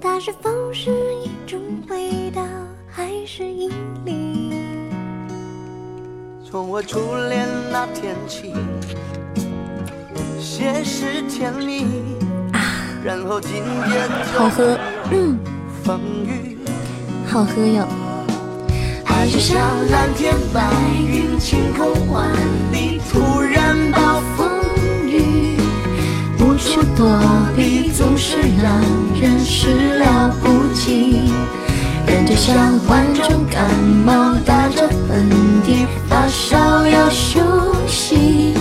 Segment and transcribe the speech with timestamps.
[0.00, 0.90] 它是否是
[1.24, 2.40] 一种味道，
[2.88, 3.70] 还是引
[4.04, 4.52] 力？
[6.48, 8.54] 从我初恋那天起，
[10.40, 11.84] 些时甜蜜，
[13.04, 14.78] 然后今天好喝，
[15.10, 15.36] 嗯，
[15.82, 16.58] 风雨，
[17.26, 17.86] 好喝哟。
[19.04, 19.58] 爱就像
[19.90, 22.30] 蓝天白云，晴空万
[22.72, 24.07] 里，突然暴风雨，无处
[26.98, 27.06] 躲
[27.54, 28.82] 避，总是让
[29.20, 31.30] 人始料不及。
[32.08, 33.72] 人就像患重感
[34.04, 35.30] 冒，打着喷
[35.62, 37.40] 嚏，发烧要休
[37.86, 38.52] 息，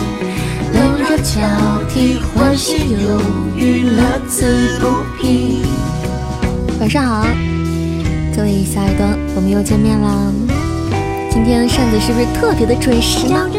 [0.72, 1.41] 冷热交
[1.90, 3.20] 替，欢喜忧
[3.55, 4.88] 郁，乐此不
[5.20, 5.63] 疲。
[6.80, 7.26] 晚上好，
[8.35, 10.32] 各位小耳朵，我们又见面啦。
[11.32, 13.49] 今天扇子是不是特别的准时呢？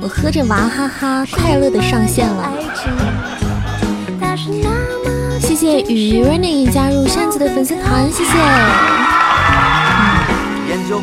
[0.00, 2.52] 我喝着娃哈哈，快乐的上线了。
[5.40, 8.30] 谢谢雨 running 加入扇子的粉丝团，谢谢。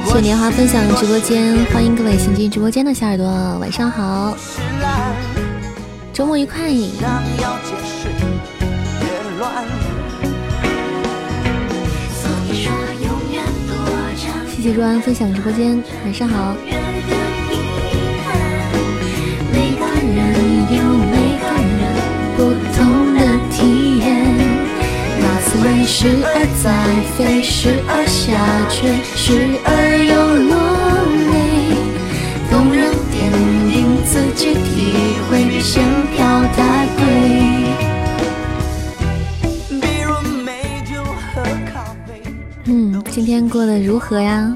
[0.06, 3.28] 谢谢莲花分享直播间，欢迎各位新进直播间的小耳朵，
[3.60, 4.36] 晚上好，
[6.14, 6.70] 周末愉快。
[14.48, 16.56] 谢谢若安分享直播间，晚上好。
[19.52, 20.18] 每个人
[20.72, 20.82] 有
[25.66, 26.70] 那滋味时而在
[27.18, 28.38] 飞，时而下
[28.70, 30.14] 坠，时而又
[30.46, 30.54] 落
[31.32, 31.34] 泪。
[32.52, 33.18] 动人电
[33.74, 34.94] 影自己体
[35.28, 35.84] 会，比线
[36.16, 37.02] 条太贵。
[39.82, 41.42] 比如美酒和
[41.74, 41.74] 咖
[42.06, 42.22] 啡。
[42.66, 44.56] 嗯，今天过得如何呀？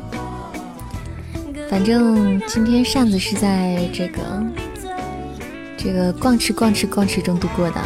[1.72, 4.44] 反正今天扇子是在这个
[5.76, 7.82] 这个逛吃逛吃逛吃中度过的，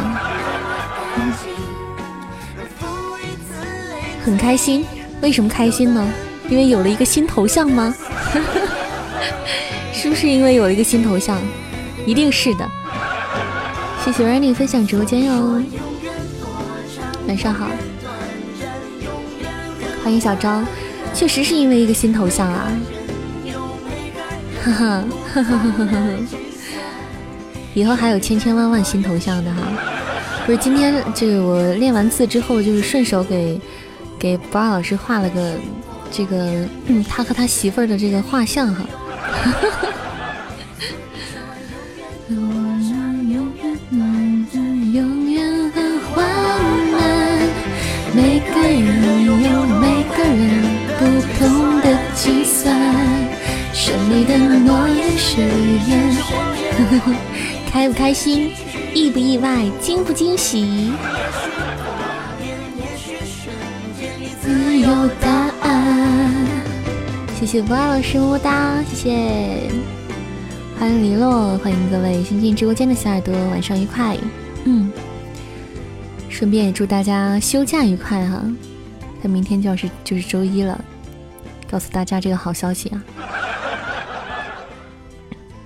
[4.44, 4.84] 开心。
[5.22, 6.06] 为什么开心呢？
[6.50, 7.94] 因为有了一个新头像吗？
[9.90, 11.38] 是不是因为有了一个新头像？
[12.04, 12.70] 一定是的。
[14.04, 15.62] 谢谢 Rainy 分享直播间哟，
[17.26, 17.70] 晚上好，
[20.02, 20.66] 欢迎小张。
[21.14, 22.70] 确实是因为一个新头像啊。
[24.62, 26.18] 哈哈，呵呵呵呵呵呵，
[27.72, 29.62] 以后还有千千万万新头像的哈。
[30.44, 33.58] 不是今天这个我练完字之后，就是顺手给
[34.24, 35.52] 给博尔老师画了个
[36.10, 38.82] 这个嗯他和他媳妇儿的这个画像哈。
[44.94, 46.24] 永远很缓
[46.90, 47.02] 慢，
[48.14, 49.34] 每个人有
[49.78, 50.64] 每个人
[50.98, 51.04] 不
[51.36, 52.74] 同的计算，
[53.74, 55.42] 神秘的诺言誓
[55.86, 56.16] 言。
[57.70, 58.52] 开不开心，
[58.94, 60.92] 意不意外，惊不惊喜？
[64.44, 65.30] 自有答
[65.62, 66.34] 案。
[67.34, 69.70] 谢谢博尔老师么么哒，谢谢，
[70.78, 74.14] 欢迎黎落，欢迎各位新进直播间的小耳朵，晚上愉快。
[74.64, 74.92] 嗯，
[76.28, 78.44] 顺便也祝大家休假愉快哈，
[79.22, 80.78] 他明天就要是就是周一了，
[81.70, 83.02] 告诉大家这个好消息啊。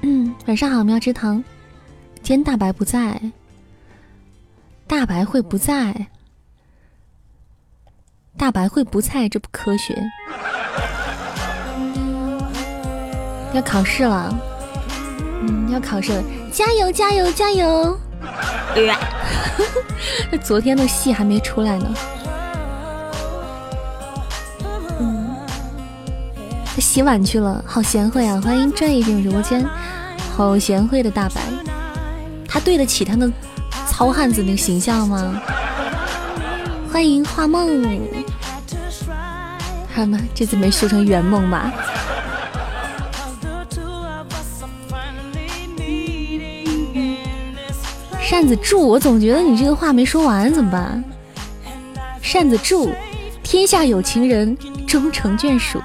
[0.03, 1.43] 嗯，晚上好，喵之糖，
[2.22, 3.21] 今天大白不在，
[4.87, 6.06] 大白会不在，
[8.38, 10.00] 大白会不菜，这不科学。
[13.53, 14.32] 要考试了，
[15.43, 16.22] 嗯，要考试了，
[16.53, 17.99] 加油加油加油！
[20.31, 21.94] 那 昨天的戏还没出来呢。
[25.00, 25.37] 嗯，
[26.65, 28.41] 他洗碗去了，好贤惠啊！
[28.41, 29.66] 欢迎转一进入直播间，
[30.37, 31.41] 好贤惠的大白，
[32.47, 33.28] 他对得起他那
[33.88, 35.43] 糙汉子那个形象吗？
[36.93, 37.82] 欢迎画梦，
[39.99, 41.73] 看吧，这次没修成圆梦吧？
[48.21, 51.03] 扇子住，我总觉得你这个话没说完，怎么办？
[52.23, 52.93] 扇子住，
[53.43, 54.56] 天下有情人
[54.87, 55.83] 终成眷属。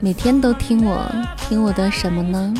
[0.00, 1.06] 每天都听我，
[1.36, 2.54] 听我的什么呢？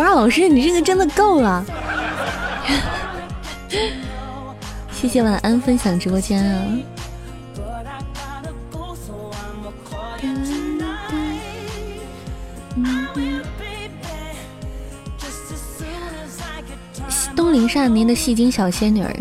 [0.00, 1.62] 不二老师，你这个真的够了。
[4.90, 6.64] 谢谢晚安分享直播间啊！
[17.36, 19.14] 东林善您的戏精小仙女儿，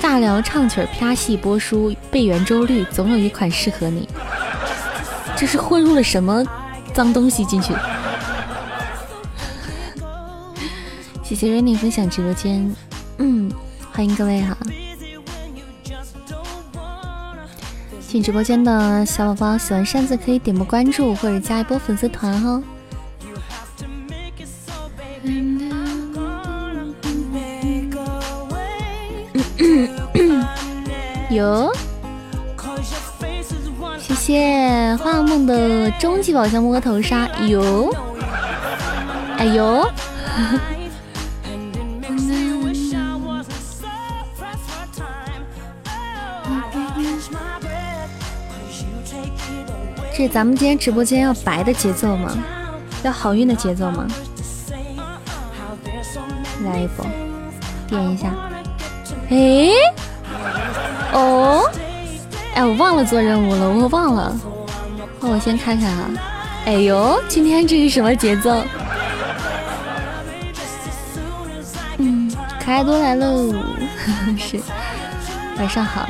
[0.00, 4.08] 尬聊唱曲啪戏播书背圆周率，总有一款适合你。
[5.34, 6.44] 这是混入了什么
[6.94, 7.74] 脏东西进去？
[11.36, 12.74] 谢谢 Rainy 分享直播间，
[13.18, 13.52] 嗯，
[13.92, 14.56] 欢迎各位哈。
[18.08, 22.62] 进直播间的小宝宝，喜欢扇子可以点波关注或者加一波粉丝团哈。
[31.28, 31.70] 有，
[33.98, 37.94] 谢谢花梦的终极宝箱摸头杀，有，
[39.36, 39.86] 哎呦。
[50.16, 52.32] 是咱们今天直播间要白的节奏吗？
[53.02, 54.06] 要好运的节奏吗？
[56.64, 57.04] 来一波，
[57.86, 58.30] 点一下。
[59.28, 59.68] 哎，
[61.12, 61.70] 哦，
[62.54, 64.34] 哎，我忘了做任务了，我忘了。
[65.20, 66.08] 那我先看看啊。
[66.64, 68.64] 哎呦，今天这是什么节奏？
[71.98, 72.32] 嗯，
[72.64, 73.52] 可爱多来喽，
[74.38, 74.58] 是，
[75.58, 76.08] 晚上好。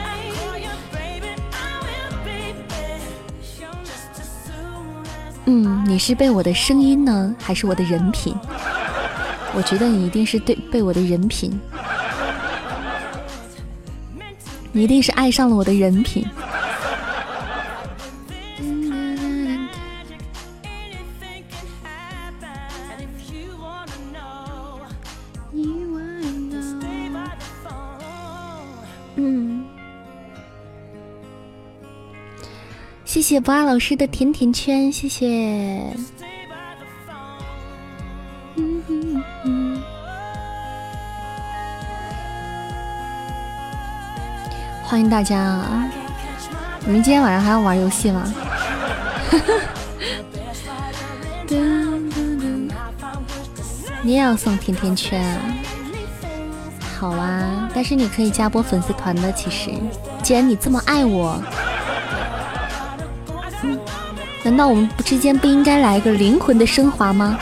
[5.47, 8.35] 嗯，你是被我的声音呢，还是我的人品？
[9.55, 11.59] 我觉得你一定是对被我的人品，
[14.73, 16.27] 你一定是爱上了我的人品。
[33.37, 35.95] 谢谢博二老师的甜甜圈，谢谢。
[44.83, 45.87] 欢迎大家啊！
[46.87, 48.25] 你们今天晚上还要玩游戏吗？
[54.01, 55.43] 你也要送甜甜圈啊？
[56.99, 59.31] 好啊，但是你可以加波粉丝团的。
[59.33, 59.73] 其实，
[60.23, 61.39] 既然你这么爱我。
[64.47, 67.37] 难道我们不之间不应该来一个灵魂的升华吗？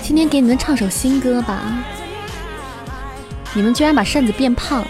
[0.00, 1.60] 今天给你们唱首新歌吧。
[3.54, 4.84] 你们居然把扇子变胖，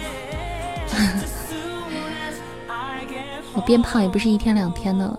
[3.55, 5.19] 我变胖也不是一天两天的了。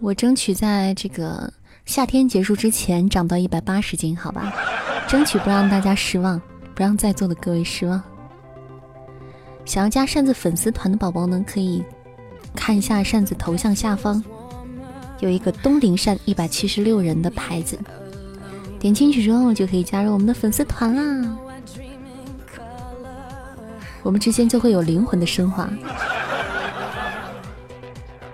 [0.00, 1.50] 我争取在这个
[1.86, 4.52] 夏天结束之前长到一百八十斤，好吧？
[5.08, 6.38] 争取不让大家失望，
[6.74, 8.02] 不让在座的各位失望。
[9.66, 11.82] 想要加扇子粉丝团的宝宝呢，可以
[12.54, 14.24] 看一下扇子头像下方
[15.18, 17.76] 有一个东林扇一百七十六人的牌子，
[18.78, 21.36] 点进去之后就可以加入我们的粉丝团啦。
[24.02, 25.68] 我们之间就会有灵魂的升华，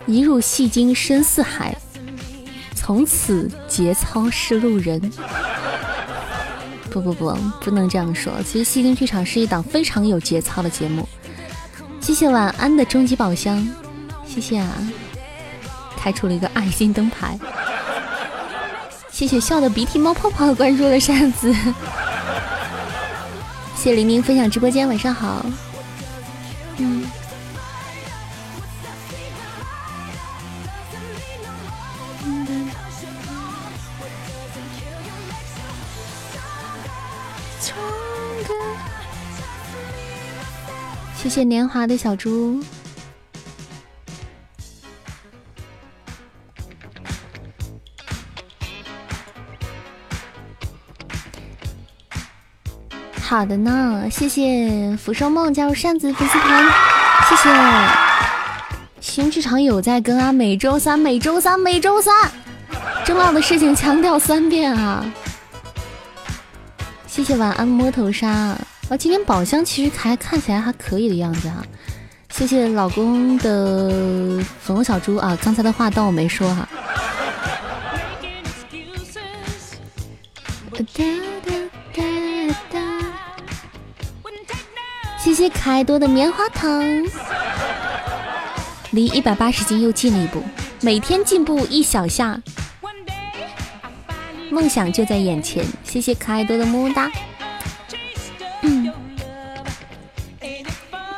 [0.06, 1.74] 一入戏精深似海，
[2.74, 5.00] 从此节操是路人。
[6.90, 8.30] 不不不，不能这样说。
[8.42, 11.08] 其实戏精剧场是一档非常有节操的节目。
[12.02, 13.66] 谢谢晚安的终极宝箱，
[14.26, 14.70] 谢谢啊！
[15.96, 17.38] 开出了一个爱心灯牌。
[19.10, 21.54] 谢谢笑的鼻涕冒泡泡关注了扇子。
[23.76, 25.46] 谢谢黎明分享直播间，晚上好。
[26.78, 27.04] 嗯。
[41.22, 42.60] 谢谢年华的小猪。
[53.20, 56.64] 好的呢，谢谢浮生梦加入扇子粉丝团，
[57.28, 57.48] 谢谢。
[59.00, 62.12] 新剧场有在更啊，每周三，每周三，每周三，
[63.04, 65.04] 重要的事情强调三遍啊。
[67.06, 68.58] 谢谢晚安摸头杀。
[68.92, 71.64] 啊，今天宝箱其实还看起来还可以的样子哈，
[72.28, 73.88] 谢谢老公的
[74.60, 76.68] 粉红小猪啊，刚才的话当我没说哈。
[85.18, 86.84] 谢谢可爱多的棉花糖，
[88.90, 90.42] 离一百八十斤又近了一步，
[90.82, 92.38] 每天进步一小下，
[94.50, 95.64] 梦想就在眼前。
[95.82, 97.10] 谢谢可爱多的么么哒。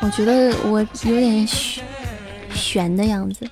[0.04, 1.82] 我觉得我有点悬
[2.54, 3.48] 悬的样子。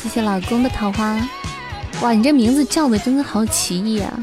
[0.00, 1.18] 谢谢老公的桃花。
[2.02, 4.16] 哇，你这名字叫的真的好奇异啊！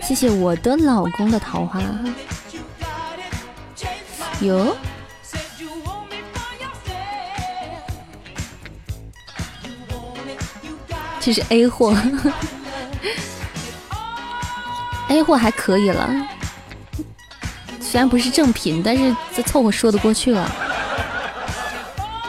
[0.00, 1.82] 谢谢我的老公的桃花。
[4.40, 4.76] 哟，
[11.18, 11.92] 这是 A 货
[15.08, 16.08] ，A 货还可以了，
[17.96, 20.52] 虽然不是正品，但是这凑合说得过去了。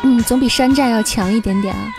[0.01, 1.93] 嗯，总比山寨要强一点点啊。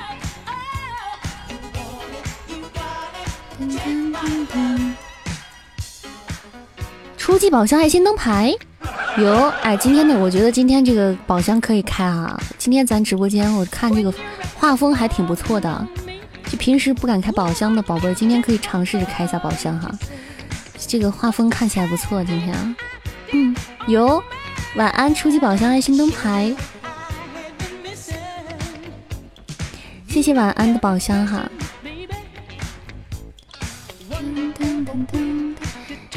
[7.19, 8.55] 初级宝箱爱心灯牌。
[9.19, 12.41] 有哎，今天的我觉得今天这个宝箱可以开啊。
[12.57, 14.11] 今天咱直播间我看这个
[14.55, 15.87] 画风还挺不错的，
[16.51, 19.91] 就平时不敢开宝箱的宝贝儿，今天可以尝试着开一下宝箱哈。
[20.79, 22.77] 这个画风看起来不错，今天，
[23.33, 23.55] 嗯，
[23.87, 24.23] 有
[24.77, 26.55] 晚安初级宝箱爱心灯牌，
[30.09, 31.49] 谢谢晚安的宝箱哈，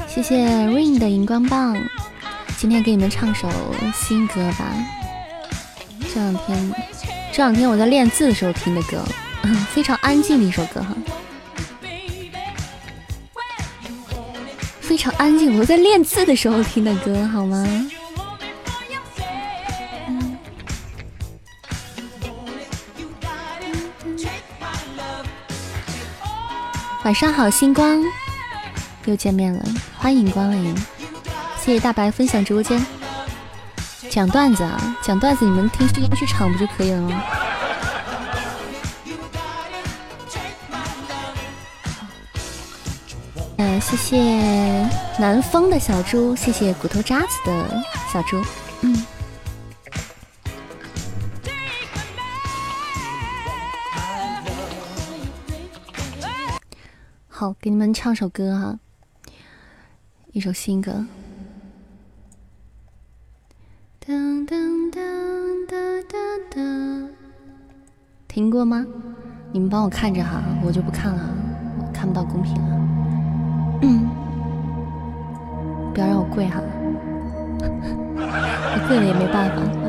[0.08, 1.78] 谢谢 Rain 的荧光棒。
[2.58, 3.50] 今天给你们唱首
[3.94, 4.72] 新歌吧。
[6.14, 6.74] 这两天，
[7.32, 9.04] 这两天我在练字的时候听的歌，
[9.74, 10.96] 非常安静的一首歌哈。
[14.92, 17.66] 非常安静，我在练字的时候听的歌，好吗？
[27.06, 28.04] 晚上好，星光，
[29.06, 29.64] 又见面了，
[29.98, 30.76] 欢迎光临。
[31.58, 32.86] 谢谢大白分享直播间，
[34.10, 37.24] 讲段子啊，讲段子，你们听时间剧场不就可以了吗？
[43.64, 44.18] 嗯，谢谢
[45.20, 48.42] 南方的小猪，谢谢骨头渣子的小猪，
[48.82, 49.06] 嗯，
[57.28, 58.80] 好，给你们唱首歌哈，
[60.32, 61.06] 一首新歌。
[64.04, 67.10] 噔噔噔噔噔噔，
[68.28, 68.84] 听过吗？
[69.52, 71.30] 你们帮我看着哈，我就不看了，
[71.80, 72.81] 我看不到公屏了。
[73.82, 74.08] 嗯，
[75.94, 76.62] 不要让我跪哈，
[78.16, 79.81] 我跪了也没办法。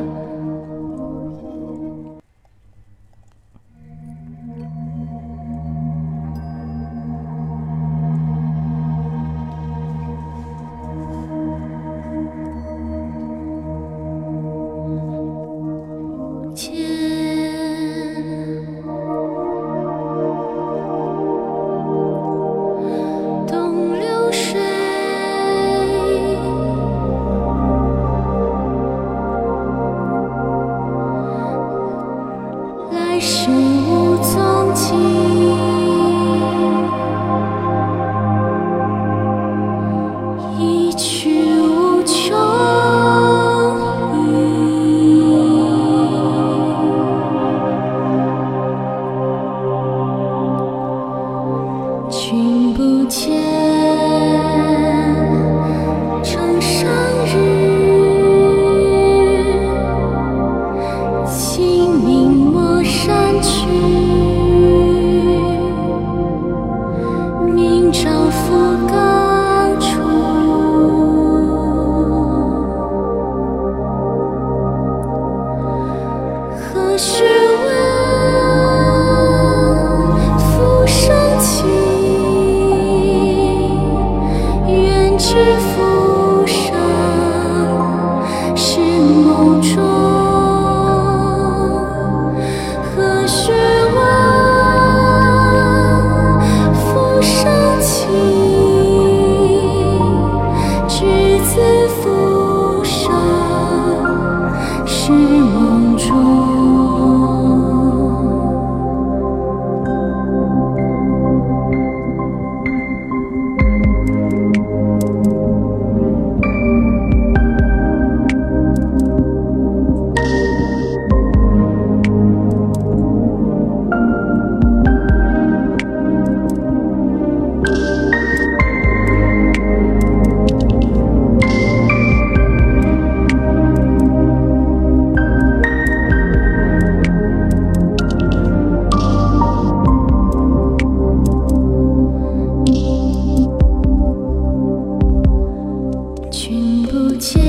[146.92, 147.40] 不见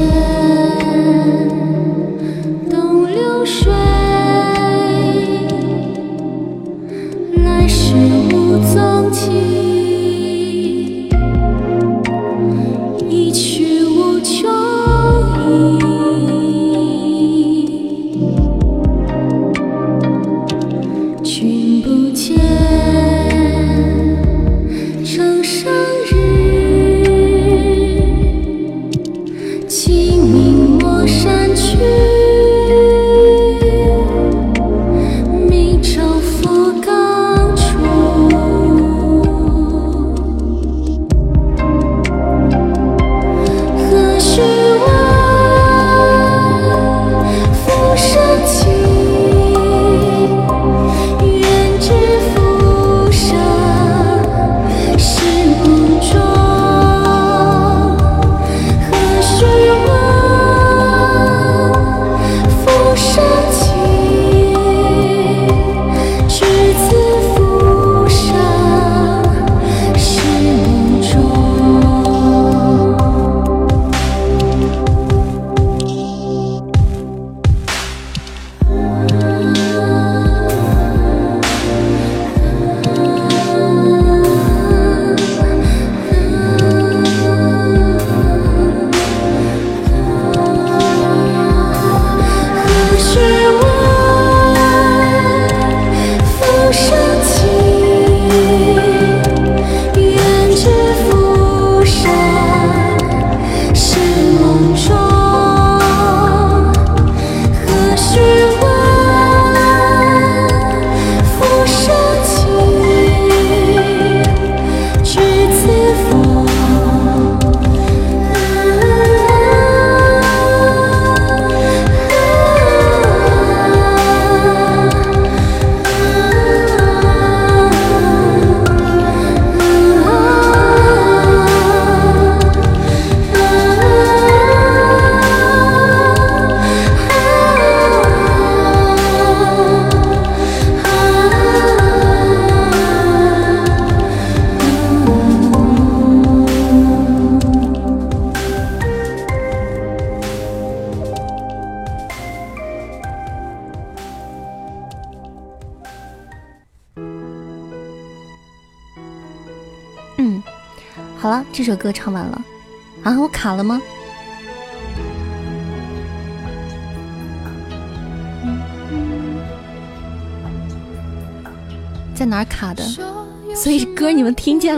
[2.71, 3.82] 东流水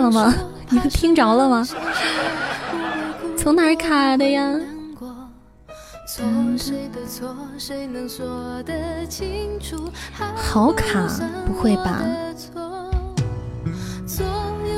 [0.05, 0.33] 了吗？
[0.69, 1.67] 你们听着了吗？
[3.37, 4.53] 从哪儿卡的呀？
[10.35, 11.07] 好卡，
[11.45, 12.01] 不会吧？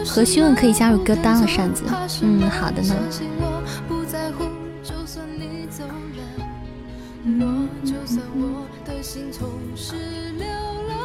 [0.05, 1.83] 何须问可以加入歌单了，扇子。
[2.21, 2.95] 嗯，好的呢。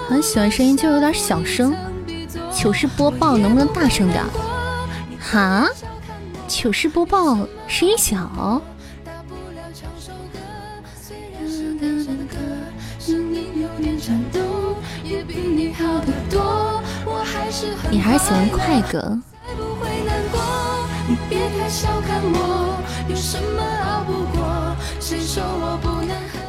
[0.08, 1.74] 很喜欢声音，就有点小声。
[2.62, 4.25] 糗事播报能不能大声点？
[5.18, 5.68] 哈？
[6.46, 8.62] 糗事播报声音小。
[17.90, 19.18] 你还是喜欢快歌。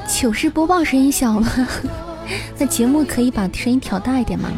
[0.07, 1.51] 糗事播报声音小吗？
[2.57, 4.49] 那节目可以把声音调大一点吗？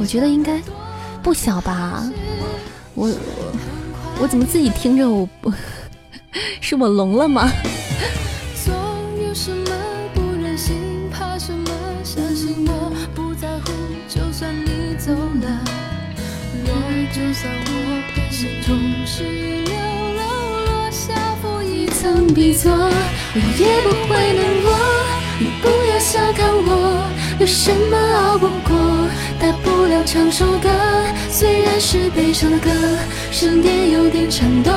[0.00, 0.58] 我觉得应该
[1.24, 2.04] 不小吧。
[2.94, 3.14] 我我
[4.20, 5.52] 我怎么自己听着我不？
[6.60, 7.50] 是我聋了吗？
[22.34, 24.66] 比作，我也不会难过。
[25.38, 27.06] 你不要小看我，
[27.40, 29.08] 有什么熬不过？
[29.40, 30.68] 大不了唱首歌，
[31.28, 32.70] 虽然是悲伤的歌，
[33.30, 34.70] 声点有点颤抖，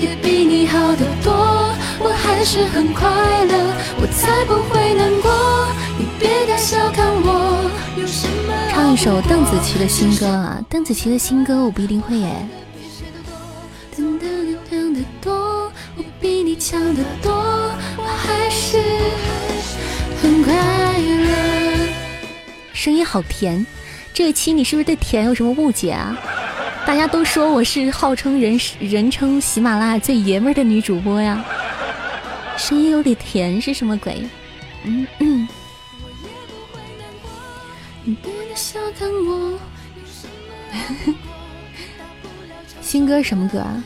[0.00, 1.32] 也比你好得多。
[2.00, 3.08] 我还是很快
[3.44, 3.54] 乐，
[4.00, 5.30] 我才不会难过。
[5.98, 7.70] 你别太小看我。
[8.70, 12.48] 唱一首邓紫棋的新歌啊，邓紫棋的新歌我不一定会耶。
[16.58, 17.34] 想得多，
[17.98, 18.78] 我还是
[20.22, 20.71] 很快。
[22.82, 23.64] 声音好甜，
[24.12, 26.18] 这一期你是不是对甜有什么误解啊？
[26.84, 31.44] 大家都说我是号称人人称喜马拉雅最爷们儿的女主播呀，
[32.56, 34.28] 声音有点甜是什么鬼？
[34.82, 35.48] 嗯嗯。
[42.80, 43.84] 新歌什么歌啊？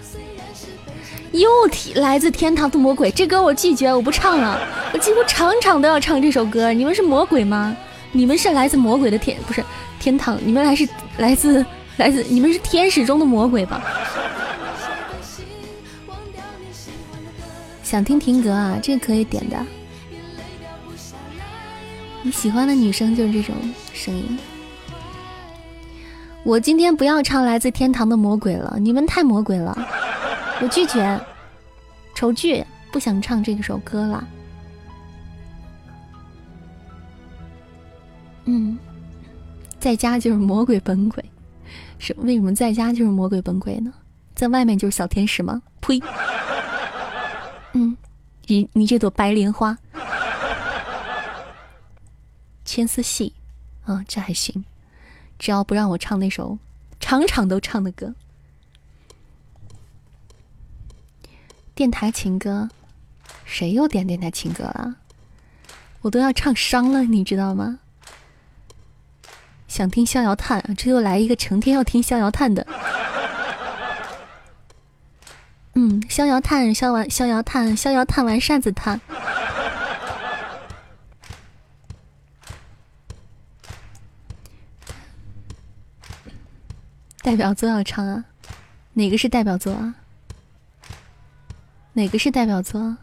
[1.32, 4.58] 又提来自天堂的魔鬼，这歌我拒绝，我不唱了。
[4.94, 6.72] 我几乎场场都要唱这首歌。
[6.72, 7.76] 你们是魔鬼吗？
[8.16, 9.62] 你们是来自魔鬼的天，不是
[10.00, 10.38] 天堂？
[10.42, 11.64] 你们还是来自
[11.98, 12.22] 来自？
[12.24, 13.82] 你们是天使中的魔鬼吧？
[17.82, 19.66] 想听听歌啊，这个可以点的。
[22.22, 23.54] 你喜欢的女生就是这种
[23.92, 24.38] 声音。
[26.42, 29.76] 我今天不要唱来自天堂的魔鬼了，你们太魔鬼了。
[30.62, 31.20] 我拒绝，
[32.14, 34.26] 丑剧不想唱这首歌了。
[38.46, 38.78] 嗯，
[39.78, 41.24] 在家就是魔鬼本鬼，
[41.98, 43.92] 是为什么在家就是魔鬼本鬼呢？
[44.34, 45.60] 在外面就是小天使吗？
[45.80, 46.00] 呸！
[47.72, 47.96] 嗯，
[48.46, 49.76] 你你这朵白莲花，
[52.64, 53.34] 牵丝戏
[53.84, 54.64] 啊，这还行，
[55.38, 56.58] 只要不让我唱那首
[57.00, 58.14] 场场都唱的歌。
[61.74, 62.70] 电台情歌，
[63.44, 64.96] 谁又点电台情歌了？
[66.02, 67.80] 我都要唱伤了，你知道吗？
[69.68, 72.66] 想听《逍遥叹》，这又来一个成天要听《逍遥叹》的。
[75.74, 79.00] 嗯，《逍遥叹》，消完《逍遥叹》，《逍遥叹》完扇子叹。
[87.22, 88.24] 代表作要唱啊？
[88.92, 89.96] 哪个是代表作啊？
[91.92, 92.96] 哪个是代表作？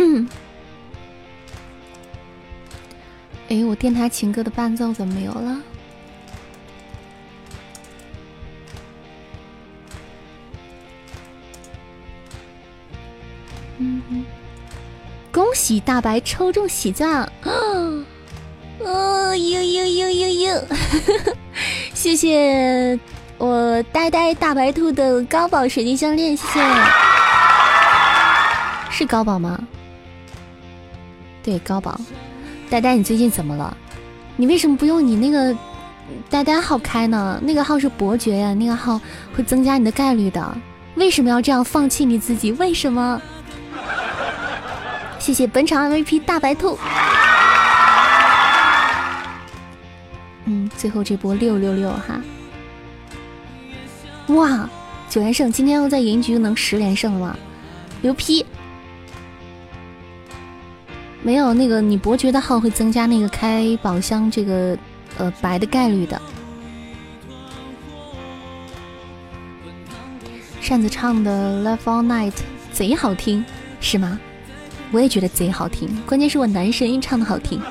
[3.50, 5.60] 哎，我电台情歌的伴奏怎么没有了？
[13.78, 14.24] 嗯嗯。
[15.32, 17.10] 恭喜大白抽中喜钻！
[17.20, 17.30] 啊！
[18.80, 20.64] 哦呦呦呦呦呦！
[21.92, 22.98] 谢谢
[23.36, 26.60] 我呆呆大白兔的高宝水晶项链，谢谢。
[28.90, 29.58] 是高宝吗？
[31.42, 32.00] 对，高宝。
[32.68, 33.76] 呆呆，你最近怎么了？
[34.36, 35.56] 你为什么不用你那个
[36.28, 37.40] 呆呆号开呢？
[37.42, 39.00] 那个号是伯爵呀，那个号
[39.34, 40.56] 会增加你的概率的。
[40.94, 42.52] 为什么要这样放弃你自己？
[42.52, 43.20] 为什么？
[45.18, 46.78] 谢谢本场 MVP 大白兔。
[50.46, 52.20] 嗯最后这波六六六哈！
[54.28, 54.68] 哇，
[55.08, 57.38] 九连胜，今天要在赢局能十连胜了？
[58.00, 58.44] 牛批！
[61.22, 64.76] 没有那个，你伯爵的号会增加那个开宝箱这个
[65.18, 66.20] 呃白的概率的。
[70.60, 72.32] 扇子唱的《Love All Night》
[72.72, 73.44] 贼好听，
[73.80, 74.18] 是吗？
[74.92, 77.62] 我也觉得贼好听，关键是我男神音唱的好听。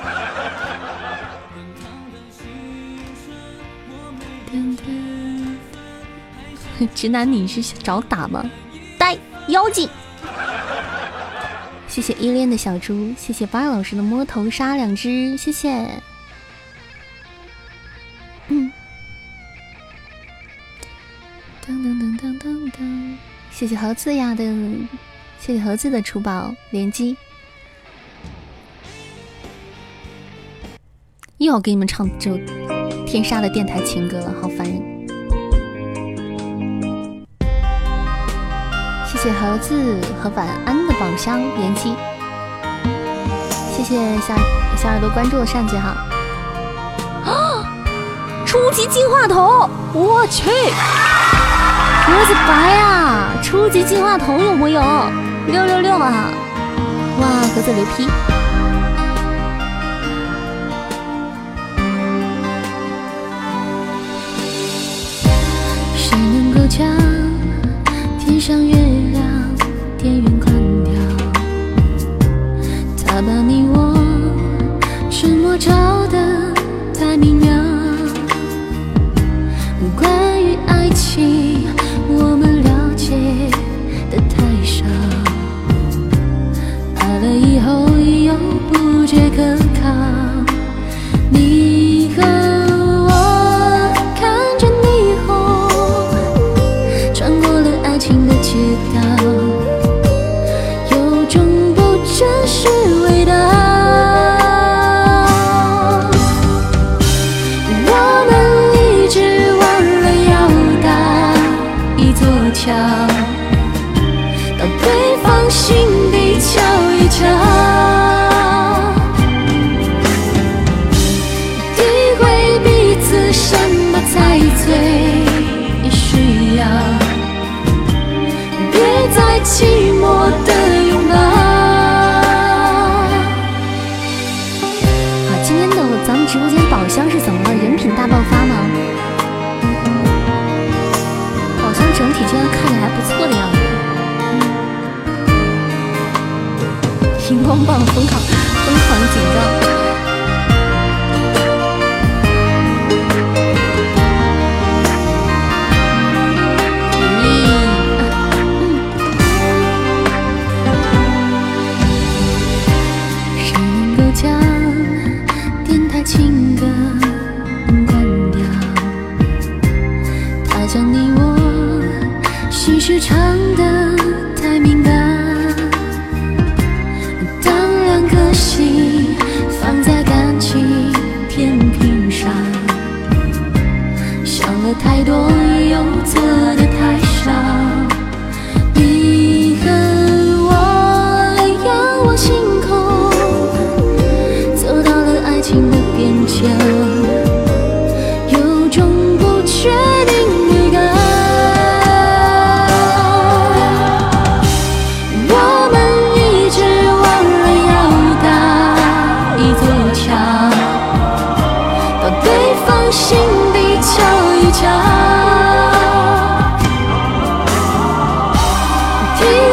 [6.94, 8.42] 直男，你是找打吗？
[8.96, 9.16] 呆
[9.48, 9.88] 妖精！
[11.90, 15.86] 谢谢依恋的小猪，谢谢八老师的摸头杀两只，谢谢。
[18.46, 18.72] 嗯。
[21.66, 23.14] 噔噔噔噔噔噔，
[23.50, 24.44] 谢谢盒子呀的，
[25.40, 27.16] 谢谢盒子的出宝连击。
[31.38, 32.38] 又要给你们唱这
[33.04, 34.80] 天杀的电台情歌了，好烦人。
[39.06, 40.86] 谢谢盒子和晚安
[41.20, 41.94] 的宝箱连击，
[43.76, 44.34] 谢谢小
[44.76, 45.94] 小耳朵关注的扇子哈。
[47.26, 47.64] 啊！
[48.46, 50.48] 初级进化头，我去！
[50.50, 53.32] 盒子白啊！
[53.42, 54.80] 初级进化头有木有？
[55.46, 56.30] 六六六啊！
[57.20, 58.08] 哇，盒子牛批！
[65.96, 66.88] 谁能够将
[68.18, 68.79] 天上月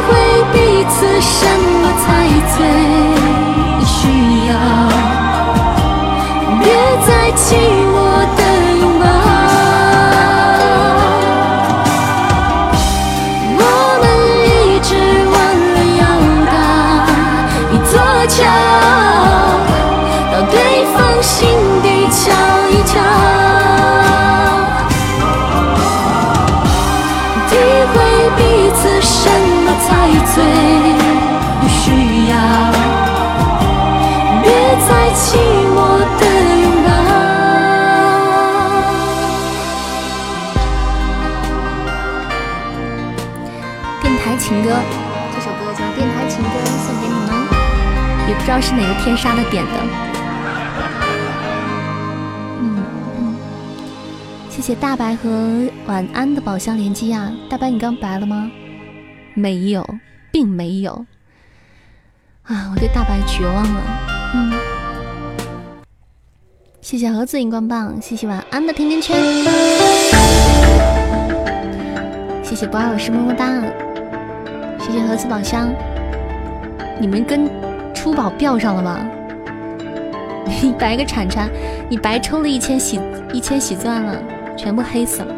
[0.01, 1.45] 会彼此什
[1.81, 3.06] 么才最
[48.57, 49.71] 道是哪个天杀的点的。
[52.59, 52.83] 嗯
[53.19, 53.35] 嗯。
[54.49, 57.31] 谢谢大白和晚安的宝箱连击啊！
[57.47, 58.49] 大白，你刚白了吗？
[59.35, 59.87] 没有，
[60.31, 61.05] 并没有。
[62.47, 63.81] 啊，我对大白绝望了。
[64.33, 64.51] 嗯，
[66.81, 69.15] 谢谢盒子荧光棒，谢谢晚安的甜甜圈，
[72.43, 73.45] 谢谢不二老师么么哒，
[74.79, 75.71] 谢谢盒子宝箱。
[76.99, 77.47] 你们跟
[78.07, 79.05] 珠宝飙上了吗？
[80.63, 81.49] 你白个铲铲，
[81.89, 83.01] 你白抽了一千喜
[83.33, 84.17] 一千喜钻了，
[84.55, 85.35] 全部黑死了。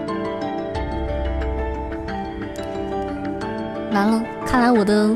[3.91, 5.09] 完了，看来我的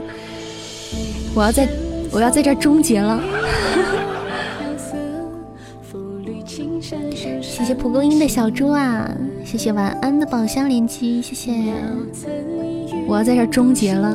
[1.35, 1.67] 我要在
[2.11, 3.21] 我要在这儿终结了。
[7.39, 9.07] 谢谢蒲公英的小猪啊，
[9.45, 11.53] 谢谢晚安的宝箱连击，谢谢。
[13.07, 14.11] 我要在这终结了。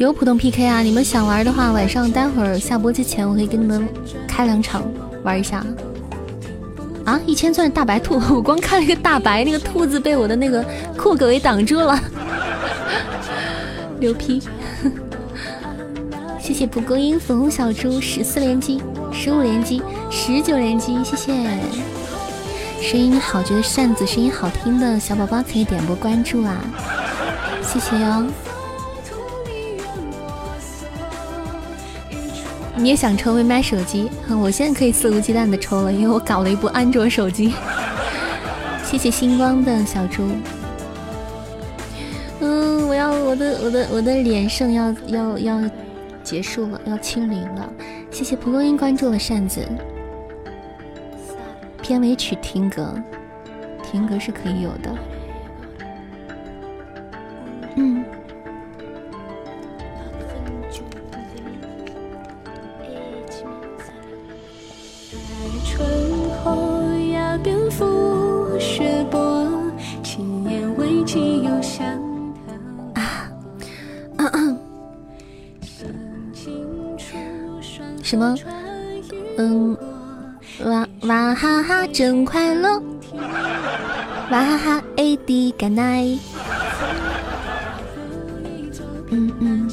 [0.00, 0.80] 有普通 PK 啊！
[0.80, 3.86] 你们想玩的话，晚上待会儿下播之前，我可以跟你们
[4.26, 4.82] 开两场
[5.22, 5.62] 玩一下。
[7.04, 7.20] 啊！
[7.26, 10.64] 一千钻大白兔， 我光看了一个大白，那个兔子被我的那个
[10.96, 12.00] 酷狗给挡住了，
[14.00, 14.40] 牛批！
[16.40, 18.82] 谢谢蒲公英粉红小猪十四连击，
[19.12, 21.34] 十五连击，十九连击，谢谢！
[22.80, 26.56] 声音好，觉得扇子声音好听的小宝宝可以点波关注啊，
[27.62, 28.24] 谢谢哟。
[32.76, 34.08] 你也想抽未买手机？
[34.28, 37.52] 我现在可以肆无忌惮的抽了，因为我搞了一部安卓手机。
[38.84, 40.28] 谢谢星光的小猪。
[42.40, 45.70] 嗯，我要我的我的我的连胜要要要
[46.22, 47.70] 结束了，要清零了。
[48.10, 49.60] 谢谢蒲公英关注了扇子。
[51.82, 52.94] 片尾曲停格，
[53.82, 54.90] 停格是可以有的。
[78.02, 78.34] 什么？
[79.38, 79.76] 嗯，
[80.64, 82.82] 哇哇哈哈，真快乐！
[84.30, 86.18] 哇哈哈，AD 干奶。
[89.12, 89.70] 嗯嗯，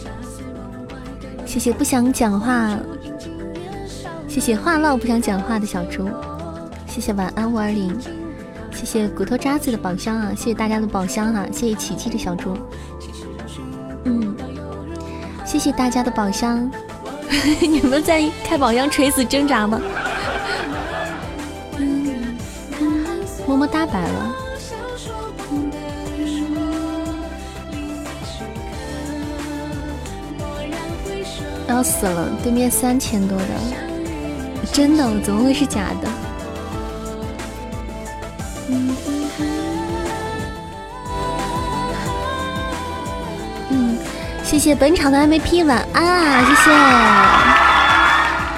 [1.45, 2.77] 谢谢不想讲话，
[4.27, 6.08] 谢谢话唠不想讲话的小猪，
[6.97, 7.95] 谢谢晚安五二零，
[8.71, 12.57] 谢谢骨头渣子的宝箱啊，谢谢大家的宝箱哈，谢谢奇迹的小猪，
[14.05, 14.36] 嗯，
[15.45, 16.67] 谢谢大家的宝箱。
[17.62, 19.79] 你们在开宝箱垂死挣扎吗？
[23.47, 24.33] 么么哒，白了，
[31.67, 32.27] 要死了！
[32.41, 33.45] 对面三千多的，
[34.73, 35.07] 真的？
[35.21, 36.10] 怎么会是假的？
[44.57, 46.43] 谢谢本场的 MVP，晚安啊！
[46.43, 46.71] 谢谢。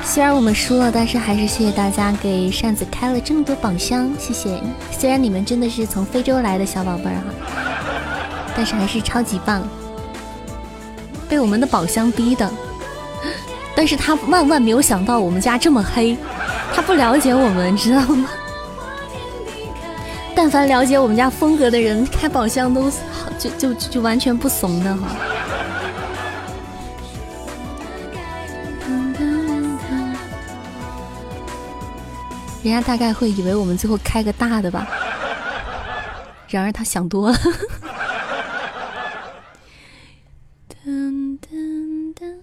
[0.10, 4.64] 虽然我们输了，但是还是谢谢大家给扇子开了这么多宝箱，谢谢。
[4.98, 7.34] 虽然你们真的是从非洲来的小宝贝儿哈，
[8.56, 9.62] 但是还是超级棒。
[11.28, 12.50] 被我们的宝箱逼的，
[13.76, 16.18] 但是他万万没有想到我们家这么黑，
[16.74, 18.30] 他不了解我们，知道吗？
[20.34, 25.10] 但凡了解我们家风格的人，开宝箱都好就就就完全不怂的哈。
[32.62, 34.86] 人家大概会以为我们最后开个大的吧，
[36.50, 37.38] 然而他想多了。
[40.86, 42.36] 噔噔噔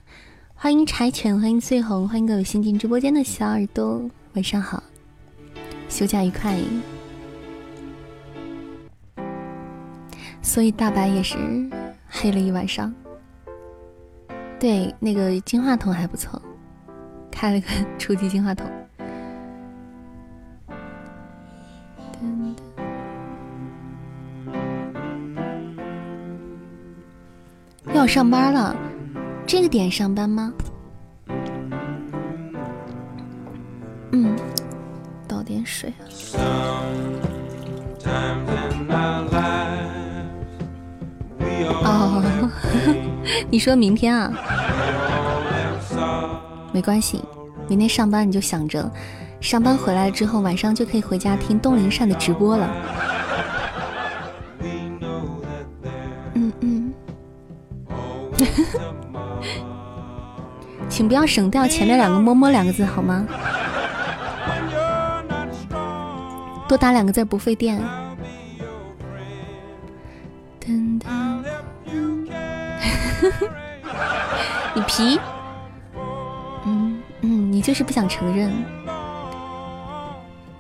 [0.55, 4.83] 欢迎柴犬，欢迎翠红，欢迎各位新进直播间的小耳朵，晚上好，
[5.91, 6.59] 休假愉快。
[10.41, 11.37] 所以大白也是
[12.09, 12.95] 黑了一晚上。
[14.59, 16.41] 对，那个金话筒还不错，
[17.31, 17.67] 开了个
[17.99, 18.67] 初级金话筒。
[27.95, 28.77] 要上班了，
[29.47, 30.53] 这个点上班吗？
[34.13, 34.37] 嗯，
[35.27, 35.93] 倒点水。
[41.85, 42.51] 哦，
[43.51, 44.31] 你说明天啊？
[46.73, 47.23] 没关系，
[47.69, 48.91] 明天上班你就想着，
[49.47, 52.69] 上班回来之后晚上就可以回家听东林善的直播了。
[56.35, 56.93] 嗯嗯
[60.91, 63.25] 请不要省掉前面两个“么么”两个字好吗？
[66.67, 67.81] 多打两个字不费电。
[74.75, 75.21] 你皮？
[76.65, 78.53] 嗯嗯，你就是不想承认，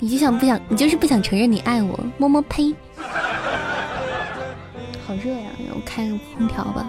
[0.06, 1.98] 你就想不想，你就是不想承认你爱我。
[2.16, 2.72] 么么呸！
[5.04, 6.88] 好热呀，我开个空调吧。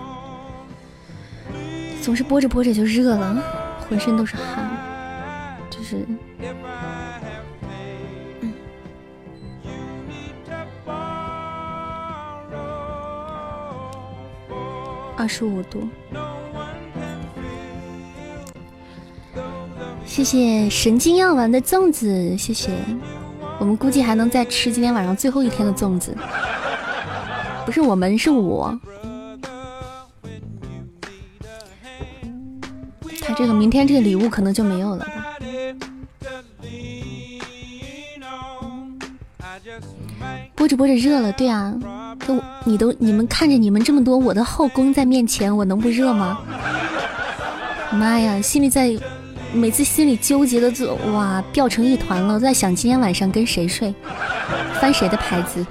[2.00, 3.44] 总是播着播着就热了，
[3.90, 4.70] 浑身都是汗，
[5.68, 6.06] 就是。
[15.18, 15.90] 二十五度，
[20.18, 22.72] 谢谢神经药丸的粽子，谢谢。
[23.60, 26.12] 我们估计还能再吃今天晚上最后一天的粽子，
[27.68, 28.76] 不是我们，是我。
[33.22, 35.14] 他这个明天这个礼物可能就没有了吧？
[40.56, 41.76] 播着播着热了，对啊。
[42.26, 46.40] 都你都你们看着你们这么多我的后宫在面前，我能不热吗？
[47.92, 48.98] 妈呀，心里在
[49.54, 53.94] 每次心里纠结的就哇掉成一团了，在想今天晚上跟谁睡，
[54.80, 55.66] 翻谁的牌子，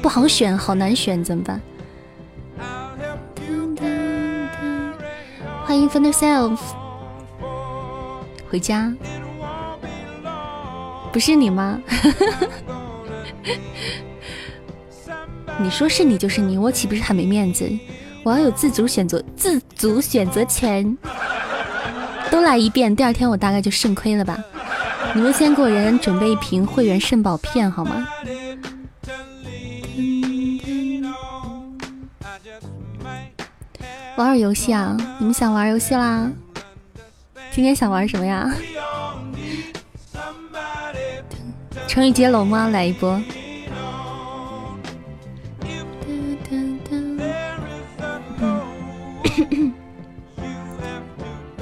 [0.00, 1.60] 不好选，好难选，怎么办？
[5.64, 6.58] 欢迎 f i n e Self
[8.50, 8.92] 回家，
[11.12, 11.78] 不是你吗？
[15.58, 17.70] 你说是你就是你，我岂不是很没面子？
[18.24, 20.96] 我要有自主选择，自主选择权。
[22.30, 24.38] 都来一遍，第二天我大概就肾亏了吧？
[25.14, 28.06] 你们先给我人准备一瓶会员肾宝片好吗？
[34.16, 34.96] 玩会游戏啊？
[35.18, 36.30] 你们想玩游戏啦？
[37.50, 38.50] 今天想玩什么呀？
[41.88, 42.68] 成语接龙吗？
[42.68, 43.20] 来一波。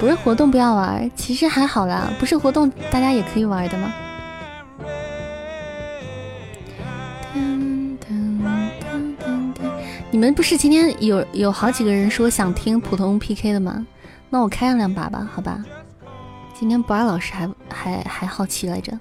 [0.01, 2.11] 不是活动不要玩，其实还好啦。
[2.19, 3.93] 不是活动，大家也可以玩的吗？
[10.09, 13.85] 你们不是今天有有好几个人说想听普通 PK 的吗？
[14.31, 15.63] 那我开上两把吧，好吧。
[16.55, 18.97] 今天博二老师还还还好奇来着。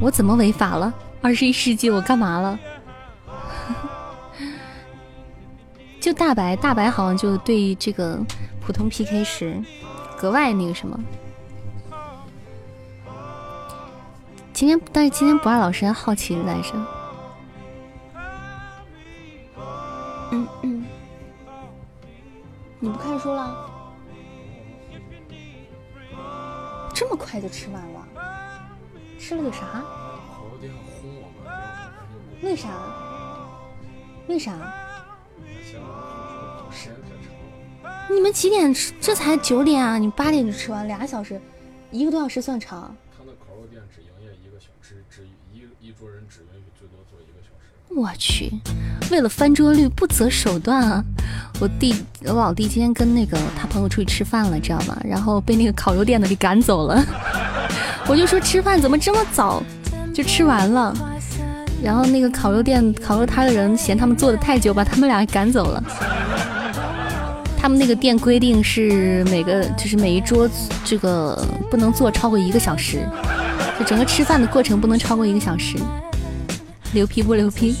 [0.00, 0.94] 我怎么违法了？
[1.20, 2.56] 二十一世纪我干嘛了？
[6.08, 8.18] 就大白，大白好像就对这个
[8.62, 9.62] 普通 PK 时
[10.16, 10.98] 格外那个什么。
[14.54, 16.70] 今天，但是今天不二老师还好奇来着。
[20.30, 20.86] 嗯嗯，
[22.80, 23.70] 你不看书了？
[26.94, 28.08] 这么快就吃完了？
[29.20, 29.84] 吃了个啥？
[32.40, 32.70] 为啥？
[34.26, 34.54] 为啥？
[38.10, 38.92] 你们几点吃？
[39.00, 39.98] 这才九点啊！
[39.98, 41.40] 你八点就吃完，俩小时，
[41.90, 42.94] 一个多小时算长。
[43.16, 47.68] 他那烤肉店只营业一个小时，只一一桌人只允许最多坐一个小时。
[47.94, 48.50] 我去，
[49.10, 51.04] 为了翻桌率不择手段啊！
[51.60, 51.94] 我弟，
[52.24, 54.96] 我老弟今天跟那个他朋友出去吃饭了，知道吗？
[55.04, 57.04] 然后被那个烤肉店的给赶走了。
[58.08, 59.62] 我就说吃饭怎么这么早
[60.14, 60.96] 就吃完了？
[61.82, 65.84] 然后那个烤肉店、烤肉摊的人嫌他们做的太久，把他们俩赶走了。
[67.68, 70.48] 他们那个店规定是每个就是每一桌
[70.86, 73.06] 这个不能坐超过一个小时，
[73.78, 75.76] 就整个吃饭的过程不能超过一个小时。
[76.92, 77.76] 牛皮不牛皮？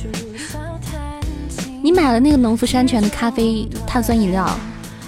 [1.82, 4.46] 你买了那个农夫山泉的咖啡碳酸饮料，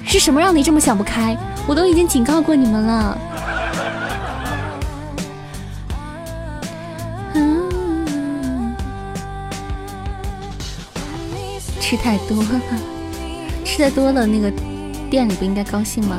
[0.02, 1.36] 是什么让你这么想不开？
[1.66, 3.18] 我都已经警告过你们了。
[11.78, 12.60] 吃太多了，
[13.70, 14.52] 吃太多了，那个
[15.08, 16.18] 店里不应该高兴吗？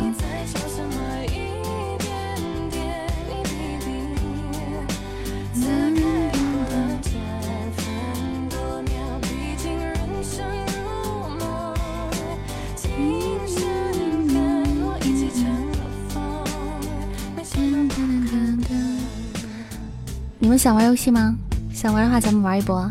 [20.39, 21.35] 你们想玩游戏吗？
[21.73, 22.89] 想玩的话，咱们玩一波。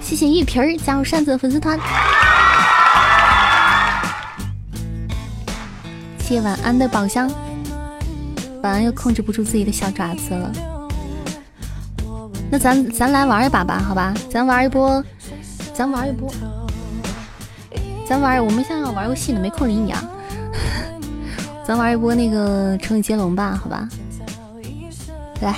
[0.00, 1.78] 谢谢玉皮儿加入扇子的粉丝团。
[6.32, 7.30] 夜晚安的宝箱。
[8.62, 10.50] 晚安又控制不住自己的小爪子了。
[12.50, 14.14] 那咱咱来玩一把吧，好吧？
[14.30, 15.04] 咱玩一波，
[15.74, 16.32] 咱玩一波。
[18.08, 20.02] 咱玩，我们现在要玩游戏呢，没空理你啊。
[21.66, 23.86] 咱玩一波那个成语接龙吧，好吧？
[25.42, 25.56] 来，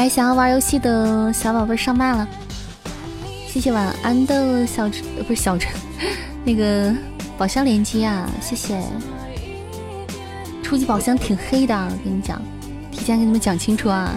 [0.00, 2.26] 来，想要玩游戏的小宝贝上麦了，
[3.46, 5.70] 谢谢晚安的小陈，不是小陈，
[6.42, 6.90] 那个
[7.36, 8.82] 宝箱连接啊，谢谢。
[10.62, 12.40] 初级宝箱挺黑的，我跟你讲，
[12.90, 14.14] 提前给你们讲清楚啊。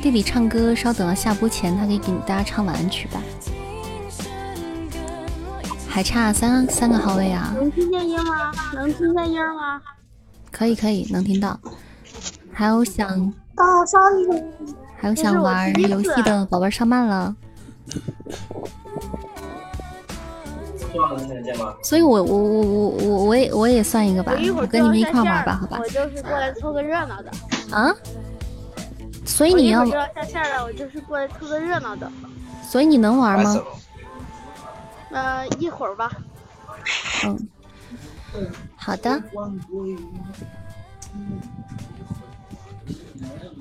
[0.00, 3.20] 弟弟唱歌，稍等到下播前，他可以给大家唱晚安曲吧。
[5.88, 7.52] 还差三三个号位啊。
[7.56, 8.52] 能听见音吗？
[8.74, 9.82] 能听见音吗？
[10.52, 11.58] 可以可以，能听到。
[12.54, 14.42] 还有想大山里，
[14.96, 17.34] 还有想玩游戏的宝贝上麦了。
[21.82, 25.78] 所以我我我我我我也我也算一个吧，我跟你们一块玩吧，好吧。
[25.80, 27.30] 我就是过来凑个热闹的。
[27.72, 27.92] 啊？
[29.26, 32.10] 所以你要下线了，我就是过来凑个热闹的。
[32.62, 33.56] 所以你能玩吗？
[35.10, 36.10] 呃，一会儿吧。
[37.24, 37.48] 嗯。
[38.76, 39.20] 好的。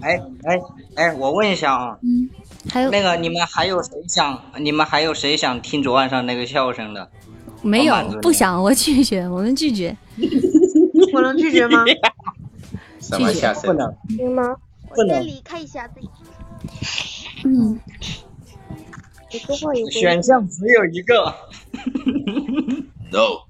[0.02, 0.60] 哎哎
[0.96, 2.30] 哎，我问一下啊，嗯，
[2.70, 4.42] 还有那个你们还有谁想？
[4.60, 7.10] 你们还有谁想听昨晚上那个笑声的？
[7.62, 9.96] 没有，不想，我拒绝，我们拒绝。
[11.14, 11.86] 我能拒绝吗？
[13.00, 13.96] 拒绝，不能。
[14.18, 14.56] 行吗？
[14.94, 15.26] 不能。
[15.26, 16.10] 离开一下自己。
[17.46, 17.80] 嗯。
[19.90, 21.34] 选项只有一个。
[23.12, 23.46] No。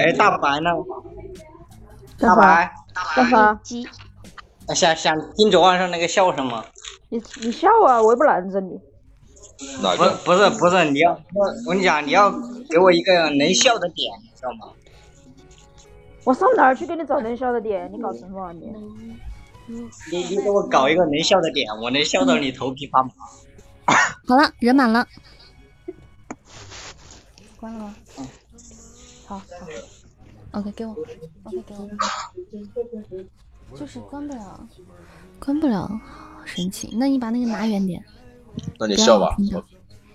[0.00, 0.70] 哎，大白呢？
[2.18, 3.86] 大白，大白，鸡
[4.74, 6.64] 想想听昨晚上那个笑声吗？
[7.10, 8.80] 你你笑啊，我又不拦着你。
[9.82, 10.10] 哪个？
[10.24, 12.30] 不不是不是，你要我我跟你讲，你要
[12.70, 14.72] 给我一个能笑的点，你知道吗？
[16.24, 17.90] 我上哪儿去给你找能笑的点？
[17.92, 18.72] 你搞什么啊你？
[20.10, 23.10] 你你给我搞一个能笑的点，我能笑到你头皮发麻。
[24.26, 25.06] 好了，人满了。
[27.58, 27.94] 关了吗？
[28.18, 28.26] 嗯。
[29.26, 29.44] 好好
[30.52, 30.92] ，OK，给我
[31.44, 31.88] ，OK，给我，
[33.76, 34.68] 就是关不了，
[35.38, 35.90] 关不了，
[36.44, 36.94] 神奇。
[36.98, 38.04] 那你把那个拿远点。
[38.78, 39.36] 那你笑吧，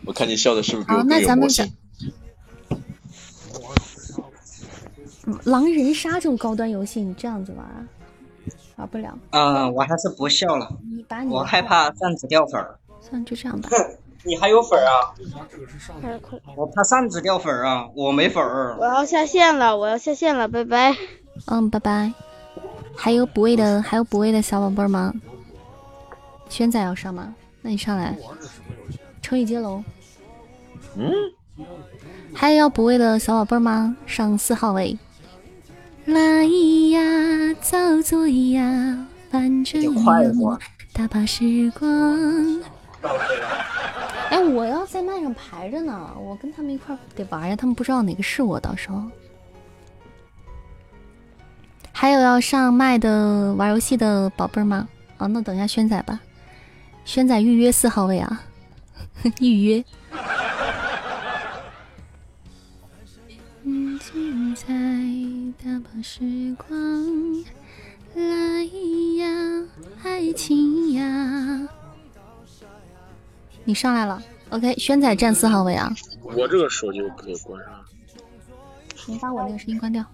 [0.06, 1.68] 我看你笑的是不是好，那咱们讲。
[5.46, 7.88] 狼人杀这种高端游戏，你这样子玩，
[8.76, 9.18] 玩不了。
[9.32, 10.72] 嗯，我还是不笑了。
[10.84, 12.78] 你把你，我害怕扇子掉粉儿。
[13.02, 13.70] 算就这样吧。
[14.26, 15.14] 你还有粉啊？
[16.56, 17.88] 我怕扇子掉粉啊！
[17.96, 18.76] 我没粉儿。
[18.80, 20.96] 我要下线了，我要下线了，拜拜。
[21.48, 22.12] 嗯，拜拜。
[22.96, 25.14] 还有补位的，还有补位的小宝贝吗？
[26.50, 27.36] 轩仔要上吗？
[27.62, 28.18] 那你上来。
[29.22, 29.84] 成语接龙。
[30.96, 31.12] 嗯。
[32.34, 33.96] 还有要补位的小宝贝吗？
[34.06, 34.98] 上四号位。
[36.06, 36.46] 来
[36.92, 39.94] 呀，造作呀，反正有
[40.94, 42.62] 打发时光。
[44.32, 49.02] 哎，我要在麦上排着呢，我跟他们一块得玩呀，他们不知道哪个是我，到时候。
[51.92, 54.88] 还有要上麦的玩游戏的宝贝儿吗？
[55.18, 56.20] 哦，那等一下轩仔吧，
[57.06, 58.42] 轩仔预约四号位啊，
[59.40, 59.86] 预约。
[63.64, 64.74] 嗯，精彩
[65.64, 66.78] 打发时光，
[68.16, 68.64] 来
[69.18, 69.64] 呀，
[70.04, 71.68] 爱情呀。
[73.66, 75.92] 你上来了，OK，轩仔站四号位啊。
[76.22, 77.74] 我这个手机不可以关上。
[79.08, 80.06] 你把我那个声音关掉。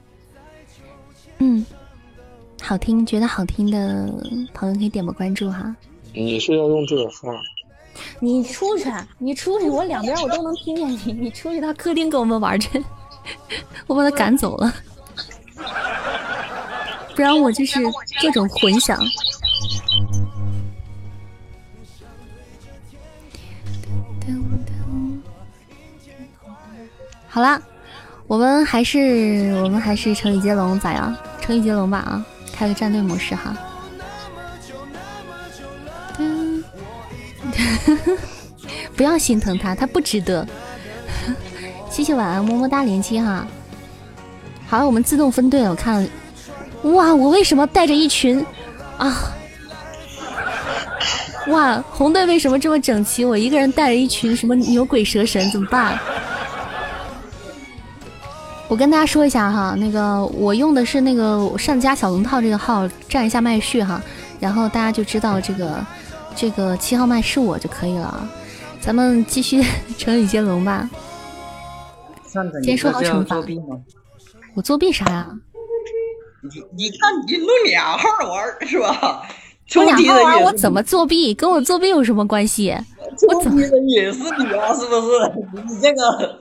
[1.39, 1.65] 嗯，
[2.61, 4.09] 好听，觉得好听的
[4.53, 5.75] 朋友可以点个关注哈。
[6.13, 7.29] 你是要用这个号？
[8.21, 11.11] 你出去，你出去，我两边我都能听见你。
[11.11, 12.81] 你出去到客厅跟我们玩去，
[13.85, 14.73] 我把他赶走了，
[17.15, 17.79] 不然我就是
[18.21, 18.97] 各种混响。
[27.33, 27.61] 好啦，
[28.27, 31.15] 我们还是我们还是成语接龙咋样？
[31.39, 33.55] 成语接龙吧啊，开个战队模式哈。
[36.17, 36.61] 嗯
[38.97, 40.45] 不要心疼他，他不值得。
[41.89, 43.47] 谢谢晚安么么哒连接哈。
[44.67, 46.05] 好，我们自动分队，我看。
[46.83, 48.45] 哇，我为什么带着一群
[48.97, 49.33] 啊？
[51.47, 53.23] 哇，红队为什么这么整齐？
[53.23, 55.97] 我一个人带着一群什么牛鬼蛇神，怎么办？
[58.71, 64.01] 我跟大家说一下哈，那个我用的是那个上家小龙套这个号，占一下麦序哈，
[64.39, 65.85] 然后大家就知道这个
[66.37, 68.25] 这个七号麦是我就可以了。
[68.79, 69.61] 咱们继续
[69.97, 70.89] 成语接龙吧。
[72.63, 73.43] 先说好惩罚？
[74.55, 75.27] 我作弊啥呀？
[76.41, 79.27] 你你看你弄俩号玩是吧？
[79.75, 81.33] 我俩号玩我怎么作弊？
[81.33, 82.73] 跟我作弊有什么关系？
[83.17, 85.11] 作弊的也是你啊，是不是？
[85.67, 86.40] 你这个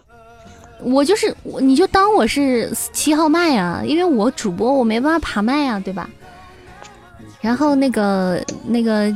[0.83, 6.09] 我就是我，你就当我是七号麦啊，因为我主播我没办法爬麦啊，对吧？
[7.41, 9.11] 然后那个那个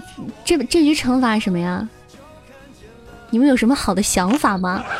[0.44, 1.86] 这这局惩罚什么呀？
[3.30, 4.84] 你们有什么好的想法吗？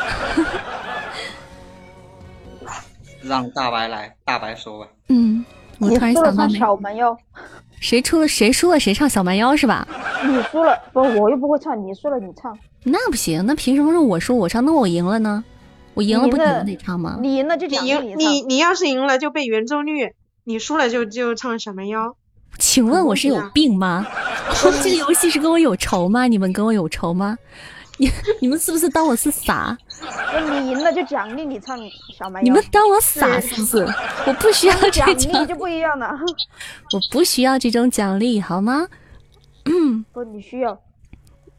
[3.23, 4.87] 让大白来，大白说吧。
[5.09, 5.43] 嗯，
[5.79, 7.17] 我你突然想到那小蛮腰，
[7.79, 9.87] 谁出了谁输了谁唱小蛮腰是吧？
[10.27, 10.99] 你输了不？
[10.99, 12.55] 我又不会唱，你输了你唱。
[12.83, 14.63] 那不行，那凭什么是我输我唱？
[14.63, 15.43] 那我赢了呢？
[15.95, 17.17] 我赢了不你们得唱吗？
[17.21, 22.15] 你赢了就你奖励赢你你要是赢了就背圆周率，你输了就就唱小蛮腰。
[22.59, 24.05] 请问我是有病吗？
[24.83, 26.27] 这个游戏是跟我有仇吗？
[26.27, 27.37] 你们跟我有仇吗？
[27.97, 29.77] 你你们是不是当我是傻？
[30.49, 31.79] 你赢了就奖励你唱
[32.17, 32.43] 小蛮腰。
[32.43, 33.87] 你们当我傻是不是？
[34.27, 36.11] 我不需要这奖励就不一样了。
[36.91, 38.87] 我不需要这种奖励，好吗？
[39.65, 40.77] 嗯不，你需要。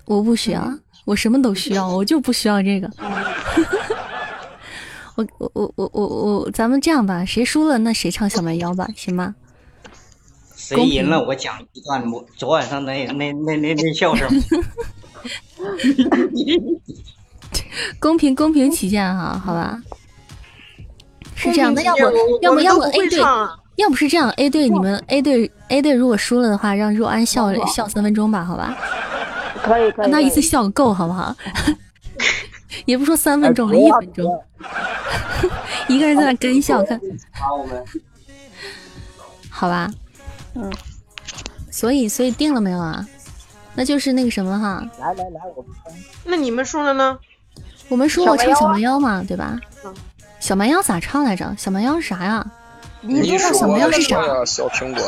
[0.05, 2.91] 我不需要，我什么都需要，我就不需要这个。
[5.17, 6.07] 我我我我我
[6.41, 9.35] 我，咱们这样吧，谁输了那谁唱小蛮腰吧，行吗？
[10.55, 14.29] 谁赢了，我讲一段我昨晚上那那那那那笑声。
[17.99, 19.83] 公平公平起见哈，好吧？
[21.35, 22.01] 是这样，的要不
[22.43, 23.21] 要不要不 A 队
[23.77, 28.77] 要不是这样，A 队你们 A 队 A 队如果输了的话，让若安笑笑三分钟吧，好吧？
[29.63, 30.11] 可以可以。
[30.11, 31.35] 让他一次笑个够，好不好？
[32.85, 34.45] 也不说三分钟了，一分钟，
[35.89, 37.01] 一个人在那干笑，看
[39.51, 39.91] 好吧？
[40.55, 40.71] 嗯，
[41.71, 43.07] 所以所以定了没有啊？
[43.75, 45.71] 那就是那个什么哈，来来来，我们
[46.25, 47.19] 那你们说了呢？
[47.89, 49.95] 我们说我唱小蛮腰嘛，对吧嗯？
[50.41, 51.55] 小蛮腰咋唱来着？
[51.57, 52.45] 小蛮腰是啥呀？
[53.01, 54.27] 你你说知道小蛮腰是啥？
[54.27, 55.03] 呀，小苹果。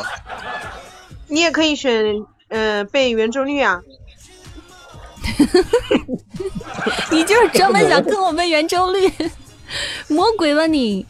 [1.26, 3.82] 你也可以选呃背圆周率啊。
[7.10, 9.12] 你就是专门想跟我们圆周率，
[10.08, 11.04] 魔鬼吧你！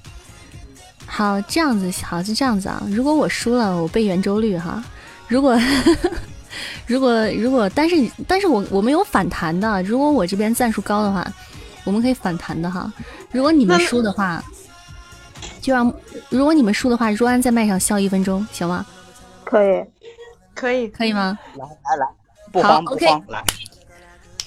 [1.06, 2.82] 好，这样子，好，就这样子啊。
[2.88, 4.82] 如果我输了，我背圆周率哈。
[5.26, 5.58] 如果
[6.86, 9.82] 如果如果，但是但是我我们有反弹的。
[9.82, 11.26] 如果我这边赞数高的话，
[11.84, 12.92] 我们可以反弹的哈。
[13.30, 14.42] 如果你们输的话，
[15.60, 15.92] 就让
[16.28, 18.84] 如果你们输的话，若安在麦上笑一分钟，行吗？
[19.44, 19.84] 可以。
[20.54, 21.38] 可以，可以吗？
[21.54, 22.06] 来来来，
[22.50, 23.44] 不好慌不 OK 慌，来。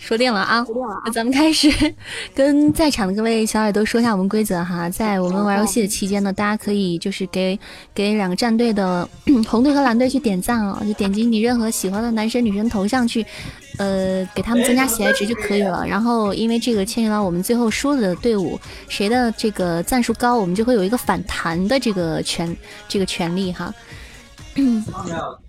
[0.02, 0.66] 说定了啊，
[1.06, 1.70] 那咱们开始
[2.34, 7.58] 跟在场的各位小耳朵说一下我们规则哈，在我们玩游戏的期间呢，大家可以就是给
[7.94, 9.08] 给两个战队的
[9.48, 13.24] 红队和蓝队去点赞啊、就点击你任何喜欢的男生女生头像去，
[13.78, 15.86] 呃，给他们增加喜爱值就可以了。
[15.88, 23.72] 然后因为这个牵扯到我们最后输的队伍谁的这个赞数高，我们就会有一个反弹的这个权这个权利哈。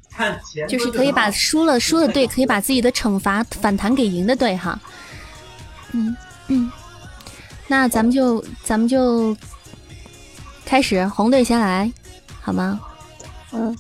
[0.69, 4.79] 就是可以把输了输的队可以把自己的惩罚反弹给赢的队哈。
[5.93, 6.17] 嗯
[6.49, 6.71] 嗯，
[7.69, 9.37] 那咱们就咱们就
[10.65, 11.91] 开始，红队先来，
[12.41, 12.81] 好吗？
[13.53, 13.77] 嗯，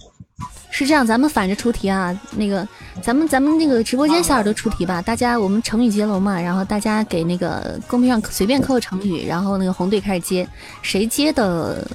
[0.70, 2.18] 是这样，咱们反着出题啊。
[2.36, 2.66] 那个，
[3.02, 10.46] 咱们咱们那个直播间小耳朵出题吧，大家我们成语接龙嘛，然后大家给那个公屏上随便扣个成语，然后那个红队开始接，
[10.82, 11.86] 谁接的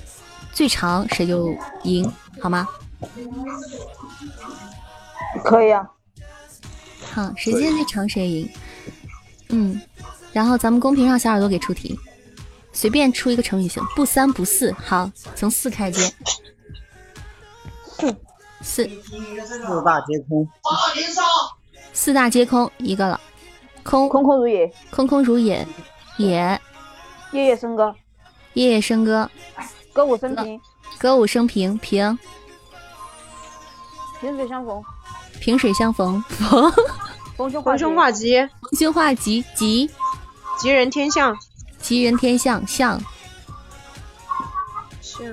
[0.52, 2.68] 最长谁就赢，好吗？
[5.44, 5.88] 可以啊。
[7.14, 8.50] 好，谁接最长谁赢。
[9.50, 9.82] 嗯，
[10.34, 11.98] 然后咱们公屏上小耳朵给出题，
[12.74, 14.72] 随便出一个成语行，不三不四。
[14.74, 16.00] 好，从四开始。
[17.98, 18.16] 接。
[18.62, 18.90] 四。
[18.90, 20.48] 四大皆空，
[21.94, 23.20] 四大皆空一个了，
[23.84, 24.10] 空。
[24.10, 25.68] 空空如也，空空如也，
[26.18, 26.60] 也。
[27.32, 27.94] 夜夜笙歌，
[28.54, 29.30] 夜夜笙歌，
[29.94, 30.62] 歌舞升平，
[30.98, 32.18] 歌舞升平，平
[34.20, 34.84] 萍水相逢，
[35.40, 36.72] 萍水相逢，逢
[37.36, 37.78] 逢凶化吉。
[37.78, 39.90] 逢凶化吉，逢凶化吉，吉。
[40.60, 41.38] 吉人天相。
[41.80, 43.00] 吉人天相，相。
[45.02, 45.28] 相。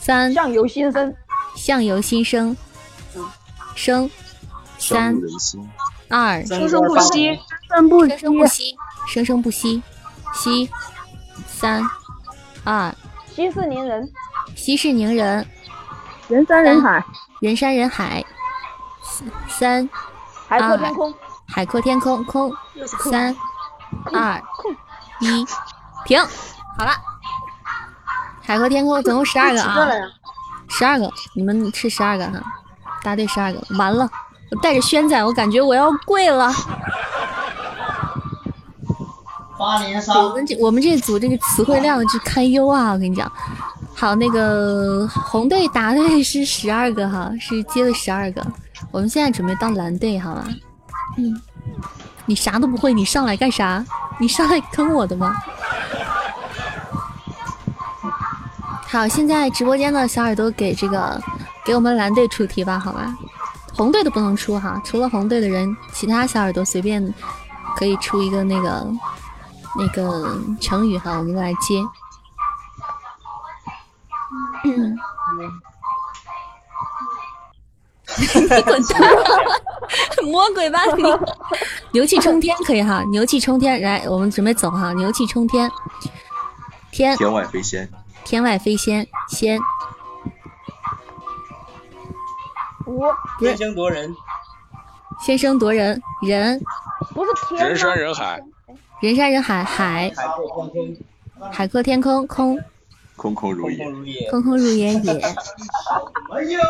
[0.00, 0.32] 三。
[0.32, 1.14] 相由心生，
[1.54, 2.56] 相由心生，
[3.76, 4.10] 生。
[4.78, 5.16] 三。
[6.08, 6.44] 二。
[6.44, 7.38] 生生不息，
[7.68, 8.76] 生生生不息，
[9.06, 9.82] 生生不息，
[10.34, 10.68] 息。
[11.46, 11.82] 三。
[12.64, 12.92] 二。
[13.34, 14.10] 息事宁人，
[14.56, 15.46] 息事宁人，
[16.28, 17.04] 人山人海，
[17.40, 18.24] 人山人海，
[19.48, 19.88] 三
[20.48, 21.14] 海阔天空，
[21.46, 22.52] 海阔天空，空
[23.10, 23.36] 三
[24.12, 24.42] 二
[25.20, 25.46] 一
[26.04, 26.18] 停，
[26.78, 26.92] 好了，
[28.42, 29.86] 海阔天空总共十二个啊，
[30.68, 32.40] 十二个，你们是十二个哈，
[33.02, 34.08] 答对十二个，完了，
[34.50, 36.50] 我带着轩仔，我感觉我要跪了。
[39.58, 42.92] 我们这我们这组这个词汇量是堪忧啊！
[42.92, 43.30] 我跟你讲，
[43.98, 48.46] 好，那个红队答对 是十二个哈，是接了十二个。
[48.90, 50.44] 我们现在准备到蓝队，好吗？
[51.16, 51.40] 嗯，
[52.26, 53.82] 你啥都不会，你上来干啥？
[54.20, 55.34] 你上来坑我的吗？
[58.86, 61.18] 好，现在直播间的小耳朵给这个
[61.64, 63.16] 给我们蓝队出题吧，好吧？
[63.74, 67.14] 红队的不能出哈，除了红队的人，其他小耳朵随便
[67.76, 68.86] 可以出一个那个
[69.78, 71.82] 那个成语哈，我们来接。
[74.66, 74.96] 嗯，
[78.64, 79.00] 滚蛋！
[80.24, 81.02] 魔鬼吧你！
[81.92, 85.70] 牛气冲天可以哈，牛气冲天，来，我们准备走哈，牛气冲天，
[86.90, 87.16] 天。
[87.16, 87.88] 天外飞仙，
[88.24, 89.60] 天外飞仙，仙。
[92.86, 93.02] 五
[93.38, 94.14] 天生夺人，
[95.20, 96.60] 先声夺人，人。
[97.14, 98.40] 不是天人山人海，
[99.00, 100.12] 人山人海，海。
[100.16, 100.96] 海阔天空，
[101.52, 102.58] 海阔天空，空
[103.26, 104.92] 空空如也，空空如也。
[104.94, 106.60] 也哎呦，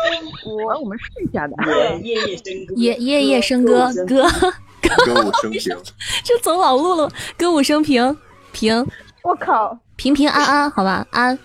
[0.45, 1.53] 我我们试一下的。
[2.01, 3.93] 夜夜夜笙歌，夜夜夜笙歌。
[4.07, 5.83] 歌，歌舞升平，
[6.23, 8.17] 这走老路了，歌舞升平。
[8.51, 8.85] 平。
[9.23, 11.37] 我靠，平平安安，好吧，安。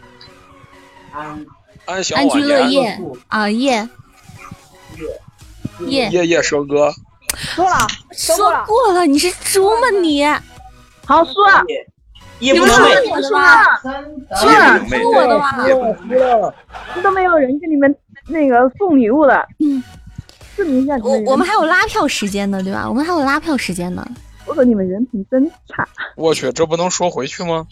[1.13, 1.47] 安。
[1.85, 2.99] 安享安居晚年，乐业。
[3.29, 3.89] 啊夜。
[5.87, 6.09] 夜。
[6.11, 6.27] 夜。
[6.27, 6.93] 夜笙歌。
[7.37, 7.77] 说了，
[8.13, 10.25] 说说过了，过了，你是猪吗你？
[11.05, 11.51] 好说。
[11.51, 11.63] 了，
[12.43, 13.63] 夜不能寐，我说了，
[14.37, 15.67] 是夜不能寐说我的吗？
[15.69, 16.53] 夜不能寐，
[17.03, 17.95] 都没有人给你们
[18.27, 19.47] 那个送礼物的。
[19.61, 19.83] 嗯，
[20.57, 22.89] 证明一下我我们还有拉票时间呢，对吧？
[22.89, 24.05] 我们还有拉票时间呢。
[24.45, 25.87] 我说你们人品真差。
[26.17, 27.65] 我去，这不能说回去吗？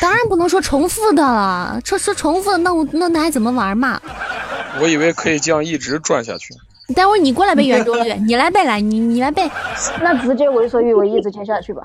[0.00, 4.00] 当然不能说重复的了，说说重复的，那我那那还怎么玩嘛？
[4.80, 6.54] 我以为可以这样一直转下去。
[6.94, 9.50] 待会儿你过来背圆周率，你来背来，你你来背。
[10.00, 11.82] 那直接为所欲为，一直接下去吧。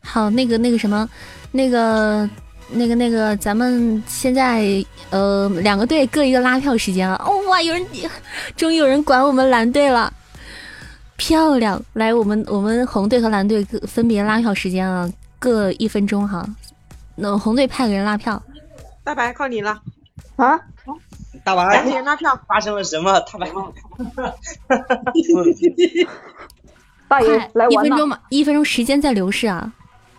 [0.00, 1.08] 好，那个那个什么，
[1.52, 2.28] 那个
[2.70, 7.16] 那个那个，咱们现在呃两个队各一个拉票时间了。
[7.24, 7.86] 哦哇，有人
[8.56, 10.12] 终于有人管我们蓝队了，
[11.16, 11.82] 漂亮！
[11.92, 16.46] 来，我们我们红队和蓝队各分别拉票时间啊，各一分钟哈。
[17.14, 18.42] 那红队派个人拉票，
[19.04, 19.80] 大白靠你了，
[20.36, 20.58] 啊，
[21.44, 22.40] 大赶白紧拉票。
[22.48, 23.20] 发生了什么？
[23.20, 23.50] 大白，
[27.12, 27.68] 大爷快来。
[27.68, 29.70] 一分钟嘛，一分钟时间在流逝啊。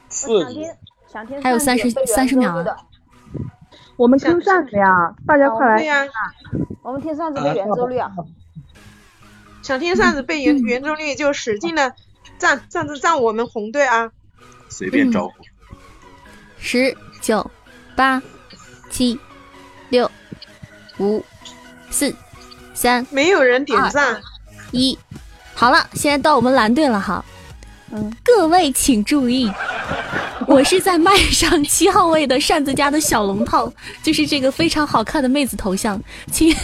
[0.09, 0.63] 想听
[1.11, 2.77] 想听还有扇子30背圆30周秒啊。
[3.95, 5.77] 我们听扇子呀，大家快来！
[5.77, 6.05] 对呀、
[6.83, 8.11] 我们听扇子的圆周率啊！
[9.63, 11.95] 想听扇子背圆圆周率就使劲的
[12.37, 14.11] 赞赞赞赞我们红队啊！
[14.69, 15.33] 随便招呼。
[16.59, 17.49] 十九
[17.95, 18.21] 八
[18.91, 19.19] 七
[19.89, 20.11] 六
[20.99, 21.25] 五
[21.89, 22.15] 四
[22.75, 24.21] 三没有人点赞，
[24.71, 24.97] 一，
[25.55, 27.23] 好了，现在到我们蓝队了哈。
[27.91, 29.51] 嗯，各位请注意，
[30.47, 36.01] 我是在麦上 七号位的扇子家的小龙套，就是这个非常好看的妹子头像，
[36.31, 36.55] 请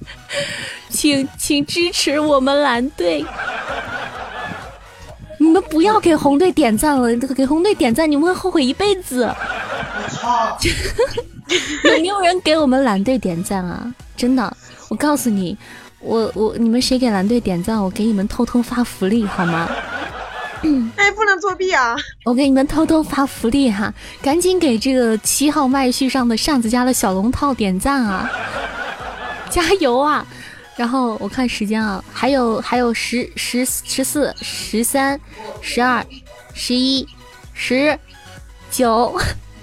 [0.90, 3.24] 请请支持我们蓝队。
[5.38, 9.28] 你们不要给红队点赞了，给红队点赞你们会后悔一辈子。
[11.84, 13.92] 有没有人给我们蓝队点赞啊？
[14.16, 14.56] 真的，
[14.88, 15.56] 我告诉你，
[16.02, 19.68] 我我你们谁给蓝队点赞，我给你们偷偷发福利好吗？
[20.96, 21.96] 哎，不能作弊啊！
[22.24, 23.92] 我给你们偷偷发福利哈，
[24.22, 28.30] 赶紧给这个七号麦序上的扇子家的小龙套点赞啊！
[29.50, 30.24] 加油啊！
[30.76, 35.20] 然后我看时间啊，还有还有十十十四、十三、
[35.60, 36.04] 十二、
[36.54, 37.06] 十一、
[37.52, 37.98] 十、
[38.70, 39.16] 九、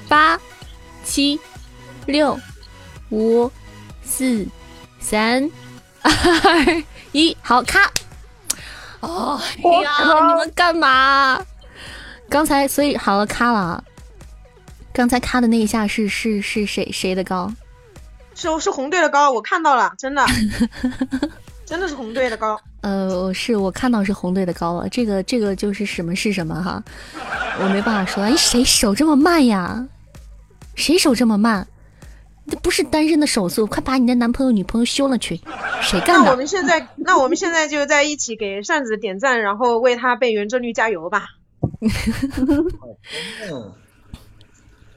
[0.07, 0.37] 八、
[1.03, 1.39] 七、
[2.05, 2.37] 六、
[3.09, 3.49] 五、
[4.03, 4.45] 四、
[4.99, 5.49] 三、
[6.02, 7.91] 二、 一，好卡！
[9.02, 9.91] 哦，哎呀，
[10.28, 11.41] 你们干嘛？
[12.30, 13.84] 刚才所以好了，卡了。
[14.91, 17.52] 刚才卡的那一下是是是谁谁的高？
[18.36, 20.26] 是是红队的高，我看到了，真的，
[21.66, 22.60] 真的是红队的高。
[22.82, 26.84] 呃，是我看到是红队的高了，这个这个就是什么是什么哈，
[27.62, 28.24] 我没办法说。
[28.24, 29.86] 哎，谁手这么慢呀？
[30.76, 31.68] 谁手这么慢？
[32.50, 35.39] 这不是单身的手速，快把你的男朋友女朋友休了去！
[35.82, 36.26] 谁干的？
[36.26, 41.28] 那我们现在，那我们现在就在一起给扇子点赞，然后为他被圆周率加油吧。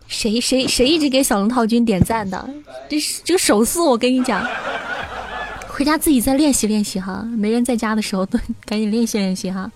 [0.07, 2.49] 谁谁谁一直给小龙套君点赞的？
[2.89, 4.47] 这是这个手速，我跟你讲，
[5.69, 7.23] 回家自己再练习练习哈。
[7.23, 9.71] 没人在家的时候，都赶紧练习练习哈。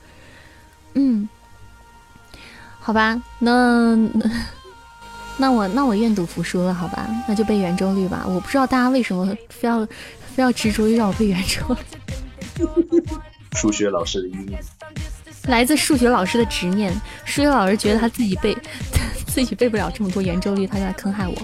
[0.95, 1.29] 嗯，
[2.81, 3.97] 好吧，那
[5.39, 8.24] 那那我那我愿赌服输了，好吧，那就背圆周率吧。
[8.26, 9.87] 我不知道大家为什么非要
[10.34, 13.03] 非要执着于让我背圆周率。
[13.53, 14.59] 数学老师的阴影。
[15.47, 16.93] 来自数学老师的执念，
[17.24, 18.57] 数学老师觉得他自己背
[19.28, 21.34] 自己背不了这么多圆周率，他就来坑害我。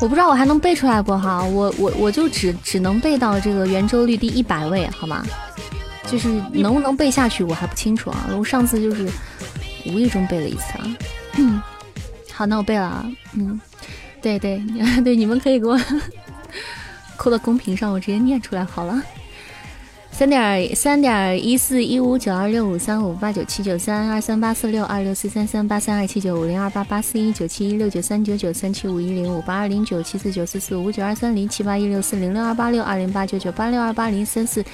[0.00, 5.26] 我不知道我还能背出来不哈，我我我就只只能背到这个圆周率第一百位，好吗？
[6.06, 8.28] 就是能不能背下去我还不清楚啊。
[8.38, 9.08] 我上次就是
[9.86, 10.96] 无意中背了一次啊。
[11.36, 11.60] 嗯，
[12.32, 13.10] 好，那我背了啊。
[13.34, 13.60] 嗯，
[14.22, 14.62] 对对
[15.04, 15.78] 对，你们可以给我
[17.16, 19.02] 扣到公屏上，我直接念出来好了。
[20.10, 34.64] 三点三点一四一五九二六五三五八九七九三二三八四六二六四三三八三二七九五零二八八四一九七一六九三九九三七五一零五八二零九七四九四四五九二三零七八一六四零六二八六二零八九九八六二八零三四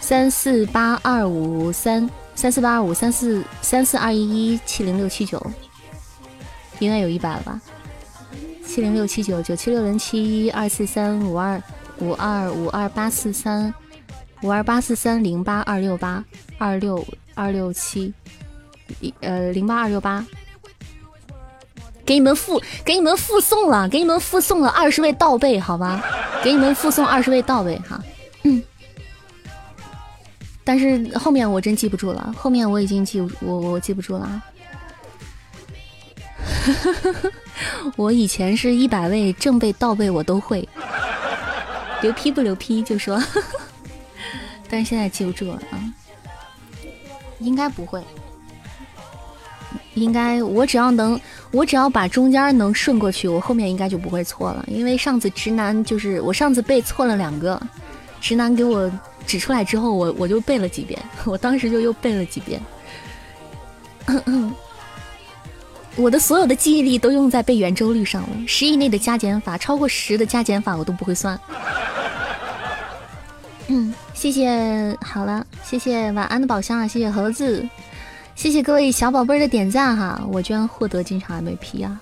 [0.00, 4.18] 三四八二五三三四八二五三四三四二一
[4.52, 5.44] 一七零六七九，
[6.78, 7.60] 应该有一百了吧？
[8.66, 11.62] 七零六七九九七六零七一二四三五二
[11.98, 13.72] 五二五二八四三。
[14.42, 16.24] 五二八四三零八二六八
[16.58, 17.06] 二六
[17.36, 18.12] 二六七，
[18.98, 20.26] 一呃零八二六八，
[22.04, 26.02] 给你们附给你们附送了，给你们附送了二十位倒背，好吧？
[26.42, 28.02] 给你们附送二十位倒背哈。
[30.64, 34.42] 但是后面我真记不住了，后面我已经记我我记不住了。
[37.96, 40.68] 我以前是一百位正背倒背我都会，
[42.00, 43.22] 牛批不牛批就说。
[44.70, 45.76] 但是现在记不住了啊，
[47.40, 48.02] 应该不会，
[49.94, 54.64] 应该我只要能，我只要把中间能顺过去，我后面应该就不会错了。
[54.68, 57.60] 因为上次直男就是我上次背错了两个，
[58.20, 58.90] 直男给我
[59.26, 62.60] 指出来之后，我我就背了几遍，我当时就又背了几遍。
[65.96, 71.38] 我的所有的记忆力都用在背圆周率上了，十以内的加减法，超过十的加减法我都不会算。
[73.68, 73.94] 嗯。
[74.14, 77.68] 谢谢，好了，谢谢晚安的宝箱啊，谢谢盒子，
[78.36, 82.00] 谢谢各位小宝贝儿的点赞哈，我居然获得进场 MVP 啊！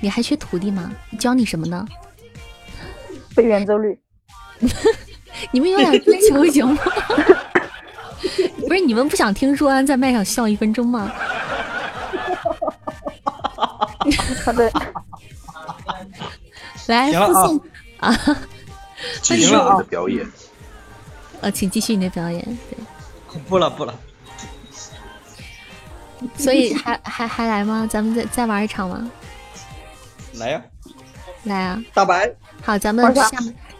[0.00, 0.90] 你还缺徒弟吗？
[1.18, 1.86] 教你什么呢？
[3.34, 3.98] 背圆周率。
[5.52, 6.82] 你们有点追求行吗？
[8.66, 11.12] 不是你们不想听若安在麦上笑一分钟吗？
[14.44, 14.72] 好的。
[16.86, 17.60] 来附送
[18.00, 18.14] 啊！
[19.22, 20.26] 继续我的表演。
[21.40, 22.42] 呃，请继续你的表演。
[22.70, 23.94] 对，不了不了。
[26.36, 27.86] 所以还还还来吗？
[27.90, 29.10] 咱们再再玩一场吗？
[30.34, 30.62] 来呀！
[31.44, 31.82] 来啊！
[31.94, 32.30] 大白。
[32.62, 33.30] 好，咱们下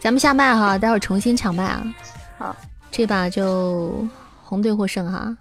[0.04, 1.94] 咱们下麦哈，待会儿重新抢麦啊。
[2.36, 2.54] 好，
[2.90, 4.06] 这把就
[4.42, 5.34] 红队获胜哈。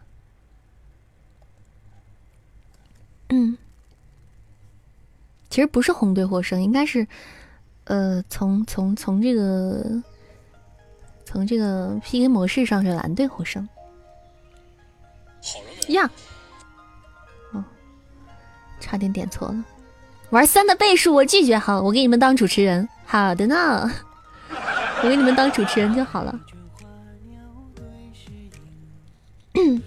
[3.28, 3.58] 嗯，
[5.50, 7.06] 其实不是红队获胜，应该是
[7.84, 10.02] 呃，从从从这个。
[11.26, 13.68] 从这个 PK 模式上是蓝队获胜。
[15.88, 16.10] 呀，
[17.52, 17.64] 哦，
[18.80, 19.66] 差点点错了。
[20.30, 22.88] 玩三的倍数我拒绝，好，我给你们当主持人。
[23.04, 23.92] 好的呢，
[25.04, 26.40] 我给你们当主持人就好了。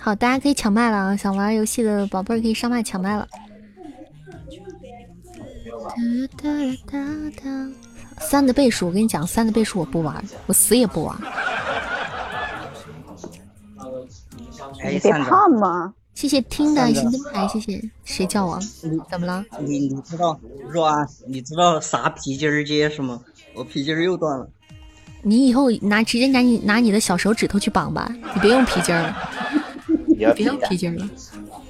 [0.00, 1.16] 好，大家可以抢麦了啊！
[1.16, 3.28] 想玩游戏的宝贝儿可以上麦抢麦了。
[8.20, 11.16] 三的倍数，我跟你讲，三的倍数我不玩，我死也不玩。
[14.80, 15.92] 别胖吗？
[16.18, 17.80] 谢谢听的心灯牌，谢谢。
[18.04, 18.58] 谁叫我？
[19.08, 19.44] 怎么了？
[19.60, 20.36] 你你知道
[20.68, 21.06] 若安？
[21.28, 23.20] 你知道啥皮筋儿结是吗？
[23.54, 24.48] 我皮筋儿又断了。
[25.22, 29.16] 你以后拿直接拿你拿你的小手指头去绑吧，你别用皮筋儿了。
[30.34, 31.08] 别用皮筋了。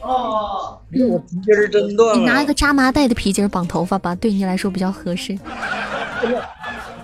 [0.01, 2.19] 哦，我皮筋儿真断了。
[2.19, 5.39] 你拿一个扎麻袋的皮筋儿绑头发吧，对你来说比较合适。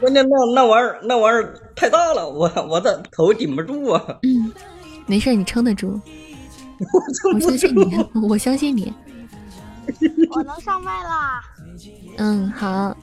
[0.00, 4.02] 关键那那玩意儿那玩意儿太大了，我我的头顶不住啊。
[4.22, 4.50] 嗯，
[5.04, 6.00] 没事，你撑得住。
[7.34, 8.92] 我相信你， 我相信你。
[10.30, 11.42] 我能上麦啦。
[12.18, 12.96] 嗯，好。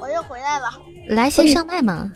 [0.00, 0.68] 我又回来了。
[1.08, 2.10] 来，先上麦嘛。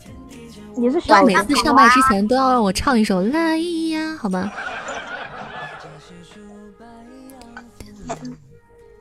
[0.75, 4.51] 你是要每次上麦之前都要让我唱一首《来呀》，好吗？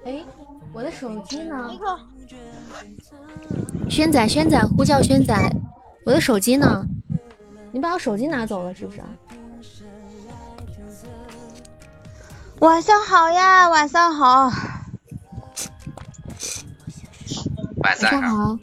[0.05, 0.25] 哎，
[0.73, 1.71] 我的手机呢？
[3.89, 5.35] 轩仔，轩仔，呼叫轩仔，
[6.07, 6.87] 我的手机呢？
[7.73, 9.01] 你把我手机拿走了是不是？
[12.61, 14.51] 晚上好呀，晚上好。
[17.77, 18.59] 晚上好。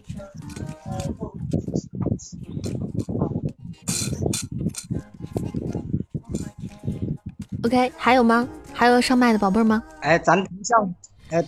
[7.63, 8.47] OK，还有吗？
[8.73, 9.81] 还有上麦的宝贝吗？
[10.01, 10.95] 哎，咱头像，
[11.29, 11.45] 哎，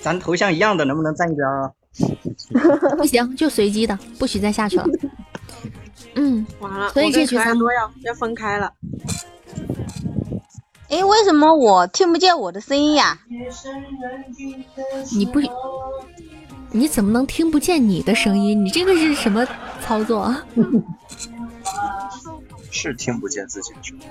[0.00, 1.70] 咱头像一样的，能不能站一边啊？
[2.96, 4.86] 不行，就随机的，不许再下去了。
[6.14, 8.72] 嗯，完了，所以这局咱多要要分开了。
[10.88, 13.18] 哎，为什么我听不见我的声音呀？
[15.12, 15.40] 你不，
[16.70, 18.64] 你怎么能听不见你的声音？
[18.64, 19.46] 你这个是什么
[19.84, 20.20] 操作？
[20.20, 20.44] 啊
[22.70, 24.06] 是听不见自己的声音。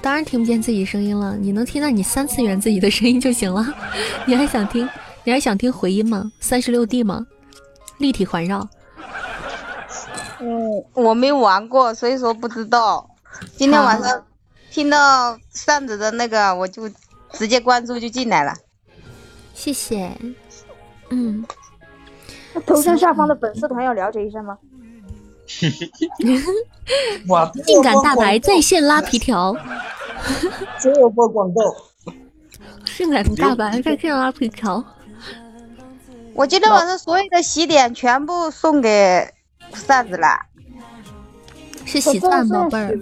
[0.00, 3.64] 当然听不见自己声音了，你能听到你三次元自己的声音就行了。
[4.26, 4.88] 你还想听？
[5.24, 6.30] 你还想听回音吗？
[6.40, 7.24] 三十六 D 吗？
[7.98, 8.68] 立体环绕？
[10.40, 13.08] 嗯，我没玩过，所以说不知道。
[13.56, 14.24] 今天晚上
[14.72, 16.88] 听到扇子的那个，我就
[17.32, 18.54] 直接关注就进来了。
[19.52, 20.10] 谢谢。
[21.10, 21.44] 嗯，
[22.54, 24.56] 那头像下方的粉丝团要了解一下吗？
[27.28, 29.54] 哇，性感大白在线拉皮条，
[30.78, 31.60] 只有播广告。
[32.86, 34.82] 性感大白在线拉皮条。
[36.32, 39.30] 我今天晚上所有的洗点全部送给
[39.74, 40.28] 扇子了。
[41.84, 42.98] 是喜钻宝贝儿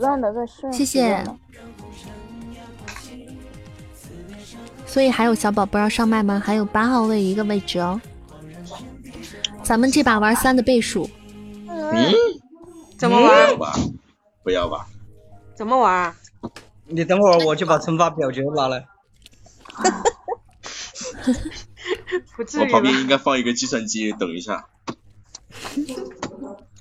[0.72, 1.24] 谢谢。
[4.90, 6.42] 所以还有小宝宝要上麦吗？
[6.44, 8.00] 还有八号位一个位置哦。
[9.62, 11.08] 咱们这把玩三的倍数，
[11.68, 12.12] 嗯，
[12.98, 13.56] 怎么玩？
[13.56, 13.72] 吧，
[14.42, 14.88] 不要吧。
[15.54, 16.16] 怎么玩啊？
[16.86, 18.88] 你等会儿我去把乘法表决拿来。
[22.34, 22.92] 不至于我旁边？
[23.00, 24.66] 应该放一个计算机，等一下。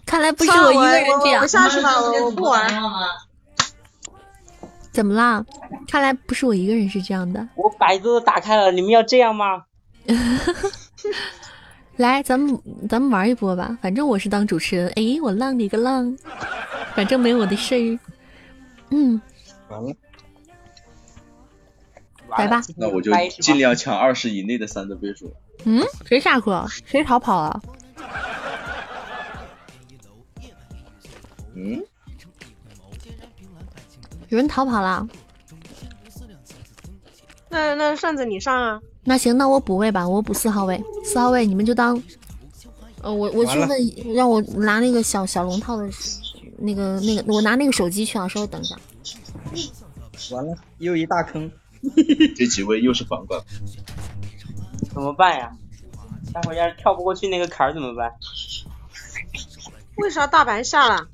[0.08, 1.48] 看来不是我一个人这样我我我。
[1.48, 2.68] 下去吧，我我不玩。
[5.00, 5.46] 怎么啦？
[5.88, 7.48] 看来不是我一个人是这样的。
[7.56, 9.64] 我百度都打开了，你们要这样吗？
[11.96, 14.90] 来，咱们咱们玩一波吧，反正我是当主持人。
[14.98, 16.18] 哎，我浪你个浪，
[16.96, 18.00] 反正没我的事儿。
[18.90, 19.22] 嗯，
[19.70, 19.96] 完了，
[22.38, 22.62] 来吧。
[22.76, 25.34] 那我就尽量抢二十以内的三的倍数。
[25.64, 26.66] 嗯，谁下课？
[26.86, 27.62] 谁逃跑啊？
[31.56, 31.82] 嗯，
[34.30, 35.08] 有人逃跑了。
[37.50, 38.80] 那那扇子你上啊？
[39.04, 40.82] 那行，那我补位吧，我补四号位。
[41.04, 42.02] 四号位你们就当，
[43.02, 43.70] 呃，我我去问，
[44.14, 45.90] 让我拿那个小小龙套的，
[46.58, 48.76] 那个那个，我拿那个手机去啊，稍微等一下。
[50.36, 51.52] 完了，又一大坑。
[52.36, 53.42] 这几位又是反冠。
[54.94, 55.52] 怎么办呀？
[56.32, 58.12] 待会要是跳不过去那个坎儿怎么办？
[59.96, 61.08] 为啥大白下了？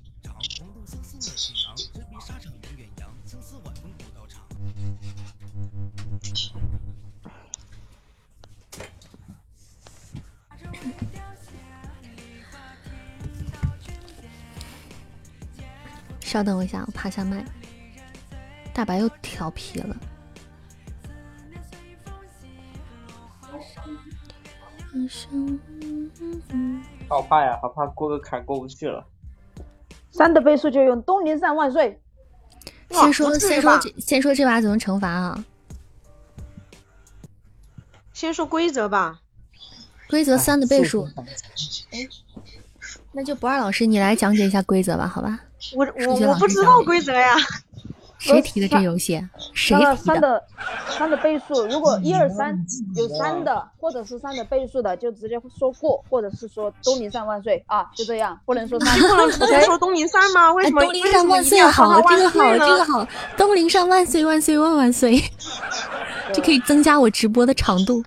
[16.36, 17.45] 稍等我一下，我趴下麦。
[18.73, 19.95] 大白又调皮了。
[27.07, 29.07] 好怕呀，好怕过个坎过不去了。
[30.11, 32.01] 三的倍数就用东林扇万岁。
[32.89, 35.45] 先说先说这先说这把怎么惩罚啊？
[38.11, 39.21] 先说规则吧。
[40.09, 41.07] 规则三的倍数。
[41.91, 42.05] 哎，
[43.13, 45.39] 那就不二老师你来讲解一下规则吧，好吧？
[45.75, 47.35] 我我我不知道规则呀。
[48.17, 49.21] 谁提的这游戏？
[49.53, 50.13] 谁那个提的？
[50.13, 50.43] 三的
[50.87, 52.57] 三的倍数，如果一二三
[52.95, 58.97] 有三的，或者是三的倍数的，就直接说过，或者是说东林扇万岁啊，就这样，不能说三。
[58.97, 60.51] 不能直接说东林三吗？
[60.53, 60.81] 为哎，什么？
[60.81, 65.21] 东林上万岁好，这个好，这个好，东林上万岁万岁万万岁，
[66.33, 68.01] 这可以增加我直播的长度。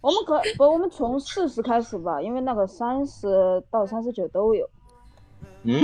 [0.00, 4.68] 我们可不，我们从四十开始吧，因为那个三十到三十九都有，
[5.64, 5.80] 嗯，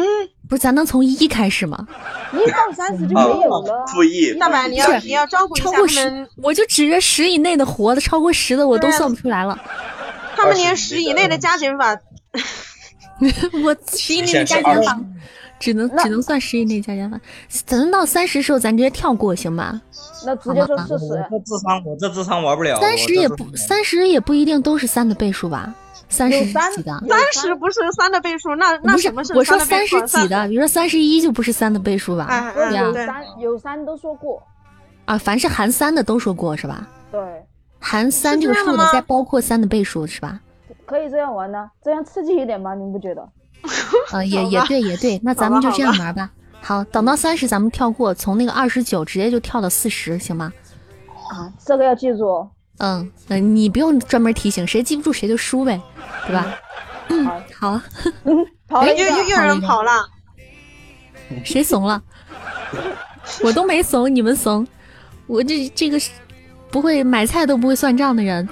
[0.49, 1.87] 不是，咱能从一开始吗？
[2.33, 3.85] 一到三十就没有了。
[3.89, 4.33] 负一。
[4.39, 9.59] 大白，你要你要照顾一下超过十我就指着十以内的活的，超过十的我都算不出来了。
[10.37, 11.97] 他们连十以内的加减法，
[13.65, 15.01] 我十以内的加减法，
[15.61, 17.21] 只能只能算十以内加减法。
[17.49, 19.81] 咱到三十时候，咱直接跳过行吧？
[20.27, 21.27] 那直接说四我十。
[21.31, 22.81] 这智商，我这智商玩不了。
[22.81, 25.75] 三十也不三十也不一定都是三的倍数吧？
[26.09, 26.63] 三十几的？
[27.09, 32.53] 三十不是三的倍数，那那不是什么，是我说三十几的，比如说三十一就不是三的倍数吧？
[32.55, 34.43] 对啊有三有三都说过，
[35.05, 36.89] 啊，凡是含三的都说过是吧？
[37.11, 37.21] 对，
[37.79, 40.41] 含三这个数的再包括三的倍数是吧？
[40.87, 42.75] 可以这样玩呢，这样刺激一点吗？
[42.75, 43.23] 你们不觉得？
[44.13, 46.31] 啊，也 也对也对，那咱们就这样玩吧。
[46.61, 50.53] 好，等到三十咱们跳过，从那个二十九直接就跳到四十，行吗？
[51.31, 52.51] 啊，这个要记住哦。
[52.79, 55.81] 嗯，那，你不用专门提醒，谁记不住谁就输呗，
[56.27, 56.59] 对吧？
[57.09, 57.27] 嗯，
[57.59, 57.81] 好，哎
[58.67, 60.07] 跑了一个，又又又有人跑了，
[61.45, 62.03] 谁怂了？
[63.43, 64.67] 我都没怂，你们怂。
[65.27, 66.11] 我这这个是
[66.71, 68.47] 不会买菜都不会算账的人，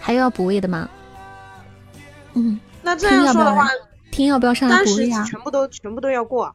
[0.00, 0.88] 还有要补位的吗？
[2.34, 3.68] 嗯，那这样说的话，
[4.10, 5.24] 听要不要上来三十鼓励啊？
[5.24, 6.54] 全部都全部都要过。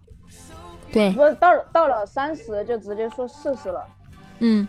[0.91, 3.83] 对，不是到了到了三十就直接说四十了。
[4.39, 4.67] 嗯，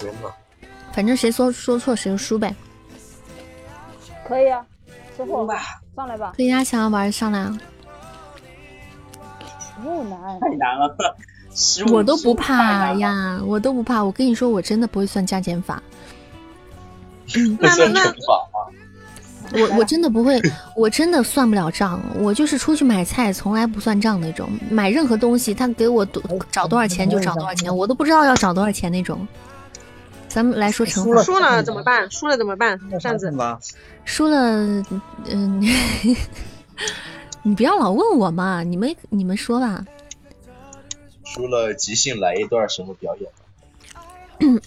[0.00, 0.28] 天呐，
[0.92, 2.54] 反正谁说说错谁就输呗。
[4.26, 4.64] 可以啊，
[5.16, 5.46] 师傅
[5.94, 6.32] 上来吧。
[6.36, 7.58] 可以啊，想要玩上来啊！
[9.82, 10.96] 不难，太难了
[11.92, 12.92] 我都不怕。
[12.94, 14.02] 呀，我都不怕。
[14.02, 15.82] 我跟你说，我真的不会算加减法。
[17.60, 18.48] 那算乘法？
[19.52, 20.40] 我我真的不会，
[20.76, 22.00] 我真的算不了账。
[22.18, 24.48] 我就是出去买菜，从来不算账那种。
[24.70, 26.22] 买任何东西，他给我多
[26.52, 29.26] 找多少钱就找多少钱，我都不知道要找多少钱那种。
[30.30, 32.08] 咱们来说乘法，输了怎么办？
[32.10, 32.78] 输了怎么办？
[33.00, 33.58] 这样子，吧，
[34.04, 34.38] 输了，
[35.28, 35.60] 嗯，
[37.42, 39.84] 你不要老问我嘛，你们你们说吧。
[41.24, 43.30] 输了即兴来一段什么表演？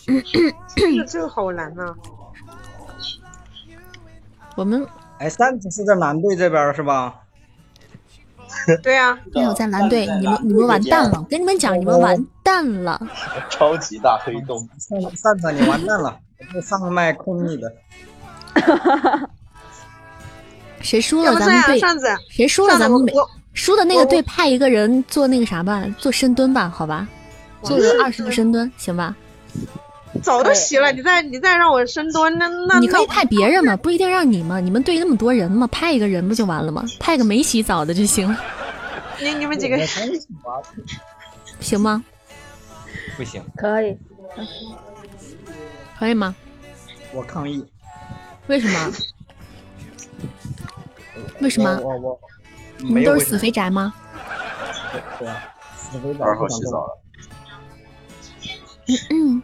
[0.76, 1.95] 这这个好难呐、
[4.55, 4.86] 我们
[5.18, 7.22] 哎，扇子是在蓝队这边是吧？
[8.84, 11.20] 对啊，没有在蓝队，你们你们完蛋了！
[11.20, 12.99] 我跟你们讲，你们完蛋了。
[13.49, 17.74] 超级大黑洞，扇扇子你完蛋了，我就上麦控你的。
[20.82, 21.80] 谁输了，咱们队，
[22.30, 23.14] 谁输了，咱们每
[23.53, 27.07] 输的那个队派一个人做那个啥吧，做深蹲吧，好吧，
[27.64, 29.16] 做个二十个深蹲，行吧？
[30.22, 34.59] 早都洗了，你再你再让我深蹲，那那那你可以派别人嘛，不一定让你嘛。
[34.59, 36.84] 你们队那么多人嘛，派一个人不就完了吗？
[36.99, 38.38] 派个没洗澡的就行了，
[39.20, 39.78] 你你们几个
[41.59, 42.03] 行吗？
[43.18, 43.97] 不行，可以。
[45.99, 46.36] 可以吗？
[47.14, 47.66] 我抗议。
[48.47, 48.91] 为什么？
[51.39, 51.80] 为什么？
[51.84, 52.20] 我我
[52.78, 53.93] 你们都是死肥宅吗？
[55.20, 55.43] 对啊，
[55.78, 56.99] 死肥宅二号洗澡了。
[58.86, 59.43] 嗯嗯，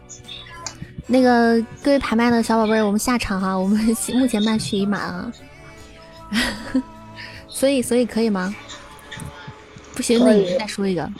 [1.12, 3.76] 那个各位排麦的小宝贝儿，我们下场哈，我们
[4.14, 5.32] 目前麦序已满啊，
[7.48, 8.54] 所以所以可以吗？
[9.92, 11.10] 不行，那你再说一个，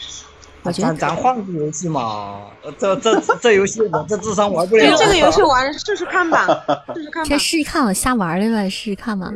[0.62, 4.96] 我觉得咱咱换个游戏嘛，呃这这这这游戏我 这智商玩不了。
[4.96, 6.46] 这这个游戏玩试试看吧，
[6.94, 7.36] 试试看吧先。
[7.36, 9.28] 试试看，我瞎玩的呗，试试看吧。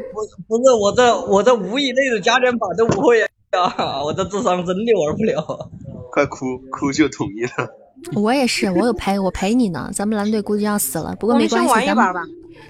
[0.46, 5.68] 不是我这我这五以内的加减法都不会啊，我这智商真的玩不了。
[6.12, 7.68] 快哭哭就统一了。
[8.14, 12.22] 我也是，我有陪我陪你呢，咱们蓝队估计要死了，不过没关系，咱们玩一把吧。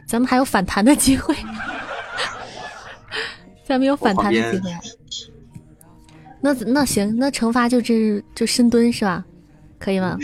[0.06, 1.34] 咱们还有反弹的机会，
[3.64, 4.70] 咱们有反弹的机会。
[6.40, 9.24] 那那行，那惩罚就这就深蹲是吧？
[9.78, 10.18] 可以吗？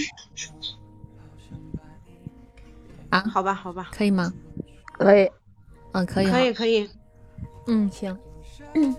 [3.09, 4.33] 啊，好吧，好吧，可以吗？
[4.99, 5.31] 可以，
[5.93, 6.91] 嗯，可以，可以，可以。
[7.67, 8.17] 嗯，行。
[8.75, 8.95] 嗯，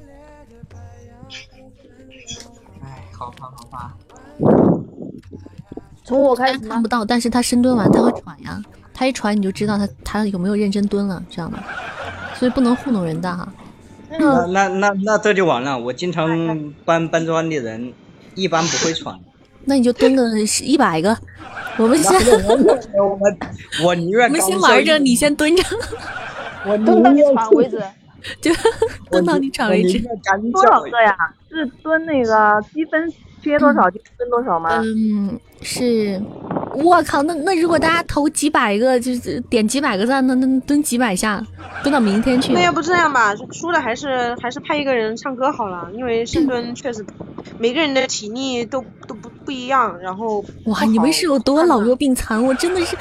[2.82, 3.93] 哎，好吧好怕。
[6.12, 8.62] 从我开始看不到，但是他深蹲完他会喘呀，
[8.93, 11.64] 他一喘你就知道他他有没有认真蹲了，知道吗？
[12.36, 13.47] 所以不能糊弄人的哈。
[14.20, 15.80] 那那那那这就完了。
[15.80, 17.93] 我经常搬搬砖的人，
[18.36, 19.18] 一般不会喘。
[19.64, 20.30] 那你就蹲个
[20.66, 21.18] 一百个，
[21.78, 23.38] 我们先我们
[23.86, 25.64] 我宁愿我们先玩着，你先蹲着，
[26.68, 27.82] 我蹲到 你喘为止。
[28.41, 28.51] 就
[29.09, 29.97] 蹲到你喘为止。
[30.51, 31.16] 多少个呀？
[31.49, 33.09] 是蹲那个积分
[33.42, 34.82] 缺多少就蹲多少吗？
[34.84, 36.22] 嗯，是。
[36.74, 41.46] 我靠，那那如果大家投几百个，就是点几百个赞，那那蹲几百下，
[41.84, 42.54] 蹲到明天去。
[42.54, 47.06] 那要不这样吧，输了还是还是派一个人唱歌好了，因为深蹲确实
[47.60, 52.42] 每个人的体力都都不不一样，然后哇，你们是有多老弱病残？
[52.42, 52.96] 我真的是，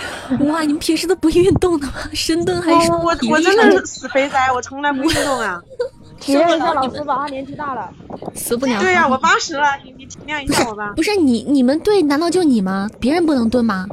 [0.47, 1.93] 哇，你们平时都不运动的吗？
[2.13, 5.63] 深蹲还是我我我真的是死肥宅，我从来不运动啊。
[6.21, 7.89] 体谅一下老师吧，他年纪大了。
[8.35, 8.79] 死不了。
[8.81, 10.93] 对呀、我八十了，你你体谅一下我吧。
[10.97, 12.89] 不是你你们队难道就你吗？
[13.01, 13.87] 别人不能蹲吗？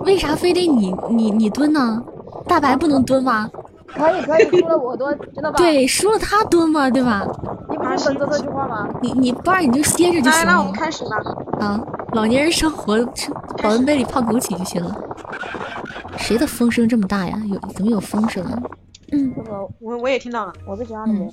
[0.00, 2.02] 为啥非得你你你蹲呢？
[2.48, 3.48] 大白不能蹲吗？
[3.86, 5.56] 可以可以，输了我蹲，知道吧？
[5.58, 7.26] 对，输了他蹲嘛，对吧？
[7.68, 8.88] 你不是本着这句话吗？
[9.02, 11.16] 你你不然你就歇着就行来，那我了们开始吧。
[11.60, 11.80] 啊！
[12.12, 13.30] 老年人生活吃
[13.62, 14.96] 保温杯里泡枸杞就行了。
[16.16, 17.40] 谁的风声这么大呀？
[17.46, 18.58] 有怎么有风声啊？
[19.12, 21.28] 嗯，这个我我也听到了，我在家里面。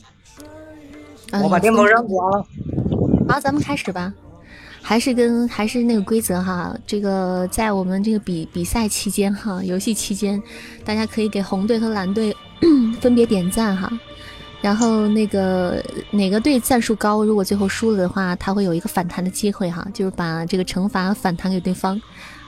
[1.31, 2.45] 啊我把电风扇关了。
[3.27, 4.13] 好，咱们开始吧。
[4.81, 10.41] 还是跟还是那个规则哈，这个在我们这个比比赛期间哈，游戏期间，
[10.85, 12.33] 大家可以给红队和蓝队
[13.01, 13.91] 分别点赞哈。
[14.61, 22.01] 然后那个哪个队赞数高，如果最后输了的话，他会有一个反弹的机会哈，就是把这个惩罚反弹给对方，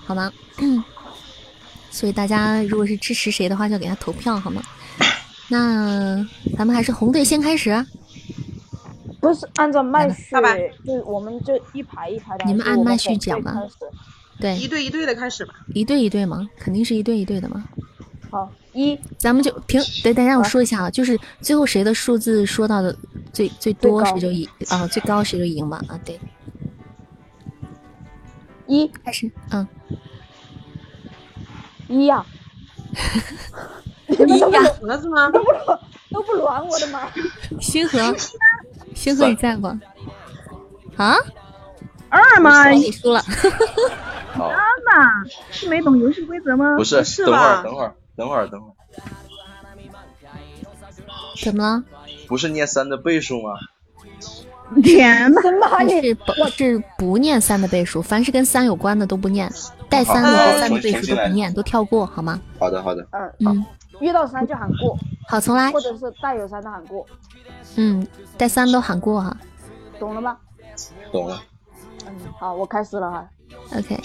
[0.05, 0.31] 好吗？
[1.91, 4.63] 所以大家如果是支持谁的话，就给他投票好吗？
[5.49, 6.25] 那
[6.57, 7.85] 咱们还是红队先开始。
[9.19, 10.31] 不是按照麦序
[10.85, 12.45] 就我们就一排一排的。
[12.45, 13.53] 你们按麦序讲吧。
[14.39, 15.53] 对，一对一对的开始吧。
[15.73, 17.61] 一对一对吗，肯定是一对一对的嘛。
[18.29, 22.95] 好，一，咱们就平对，大家我说一下啊，就是最后谁的数字说到的
[23.33, 26.17] 最最多，谁就赢啊，最高谁就赢嘛啊，对，
[28.67, 28.87] 一。
[29.03, 29.67] 开始，嗯，
[31.89, 32.25] 一呀、
[34.09, 35.29] 一呀，死了是吗？
[35.31, 35.51] 都不
[36.11, 37.07] 都不乱，我的吗！
[37.59, 38.15] 星河，
[38.95, 39.67] 星河你在不？
[40.97, 41.15] 啊？
[42.09, 43.21] 二吗，你输了。
[44.33, 46.75] 好，二嘛，是没懂游戏规则吗？
[46.75, 48.73] 不是，是等会儿，吧等会儿，等会儿，等会儿，
[51.43, 51.83] 怎么了？
[52.27, 53.53] 不是念三的倍数吗？
[54.83, 58.01] 天呐，什么你是不是不念三的倍数？
[58.01, 59.51] 凡是跟三有关的都不念，
[59.89, 62.39] 带三的好和三的倍数都不念，都跳过好吗？
[62.59, 63.65] 好的，好的，嗯，嗯，
[63.99, 64.97] 遇到三就喊过，
[65.27, 65.79] 好，重来或。
[65.81, 67.05] 者是带有三的喊过，
[67.75, 69.35] 嗯，带三都喊过哈。
[69.99, 70.37] 懂了吗？
[71.11, 71.41] 懂了。
[72.07, 73.29] 嗯，好，我开始了哈。
[73.75, 73.99] OK，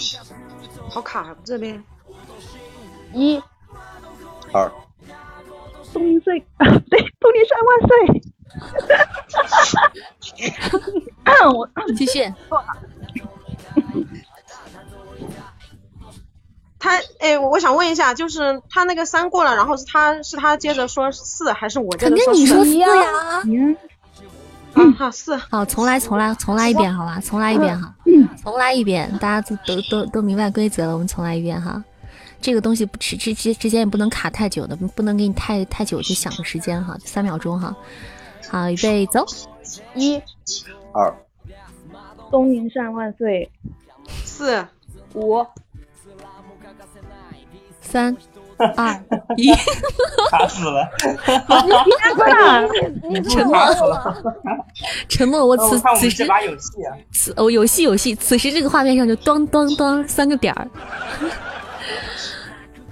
[0.89, 1.83] 好卡这边。
[3.13, 3.41] 一，
[4.51, 4.69] 二，
[5.93, 8.21] 东林岁， 对，东林山万岁。
[11.53, 12.25] 我继续。
[16.85, 22.25] 他哎，我我想问一下，就是他那个三过了，然后是他是他接着说四，还是我接肯着四？
[22.25, 22.87] 定你说四呀。
[23.45, 23.75] 嗯，
[24.71, 25.35] 好，好四。
[25.35, 27.19] 好，重来，重来，重来一遍，好吧？
[27.19, 27.95] 重来一遍哈，
[28.43, 31.83] 重来一遍，大家都都都都明白规则了，我们重来一遍哈。
[32.39, 37.75] 这个东西不之之之之间也不能卡太久的，不能给你太太久去想的时间哈，就三秒钟哈。
[38.47, 39.25] 好，预备走。
[39.95, 40.21] 一，
[40.93, 41.11] 二，
[42.29, 43.49] 东林善万岁。
[44.23, 44.63] 四
[45.15, 45.43] 五，
[47.85, 48.15] 三
[48.77, 48.99] 二
[49.35, 49.53] 一，
[50.31, 50.87] 卡死了。
[53.29, 53.57] 沉默
[55.09, 55.45] 沉默。
[55.45, 56.95] 我那此我看我们此时这把有戏啊！
[57.11, 60.67] 此哦有戏有戏，此时这个画面上就咚咚咚三个点儿。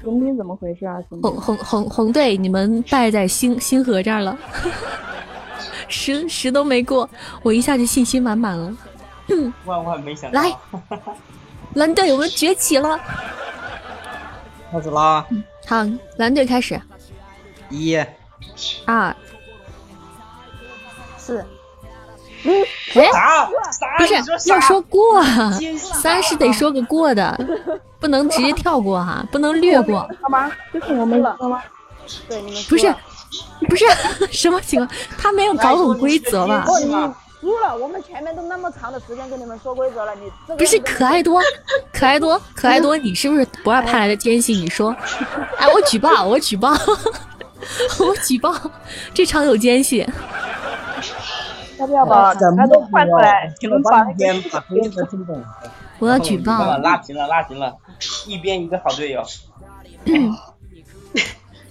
[0.04, 0.98] 红兵怎么回事啊？
[1.10, 4.38] 红红红红队，你们败在星星河这儿了，
[5.88, 7.10] 十十都没过，
[7.42, 8.70] 我一下就信心满满了。
[9.64, 10.42] 万万没想到。
[10.42, 10.54] 来，
[11.76, 13.00] 蓝队我们崛起了。
[14.74, 15.24] 开始啦！
[15.68, 15.86] 好，
[16.18, 16.82] 蓝队开始，
[17.70, 17.96] 一、
[18.86, 19.16] 二，
[21.16, 21.46] 四，
[22.44, 23.48] 哎，啥？
[24.00, 25.22] 不是要说过
[25.78, 27.40] 三是得说个过的，
[28.00, 30.10] 不能直接跳过哈， 不能略过。
[30.24, 30.52] 好吗？
[30.74, 31.62] 就是我们赢了吗？
[32.28, 32.96] 对，你们不是，
[33.70, 33.86] 不是
[34.34, 35.00] 什么情况？
[35.20, 36.66] 他没有搞懂规则吧？
[37.44, 41.42] 输了，我们前面都那么长的时间跟你们说规则了，你这个不是可爱多，
[41.92, 44.54] 可爱多，可爱多，你是不是不二派来的奸细？
[44.54, 44.96] 你说，
[45.58, 46.72] 哎，我举报，我举报，
[48.00, 48.56] 我举报，
[49.14, 50.08] 这场有奸细。
[51.80, 53.54] 要不要把他都换过来？
[53.60, 55.46] 听了半天，把规则听懂了。
[56.00, 57.76] 我要举报，拉平了，拉平了，
[58.26, 59.22] 一边一个好队友。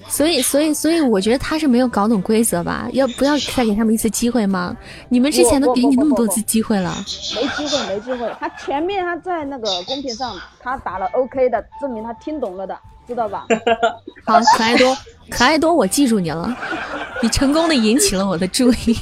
[0.09, 2.89] 所以，所以，所以，我觉得他是没有搞懂规则吧？
[2.93, 4.77] 要不要再给他们一次机会吗？
[5.09, 6.95] 你们之前都给你那么多次机会了，
[7.35, 8.31] 没机会，没机会。
[8.39, 13.47] 他前面他在那个公屏上他打了 OK 的，证明他听懂了的，知道吧？
[14.25, 14.97] 好，可爱多，
[15.31, 16.57] 可爱多，我记住你了，
[17.23, 18.99] 你成功的引起了我的注意。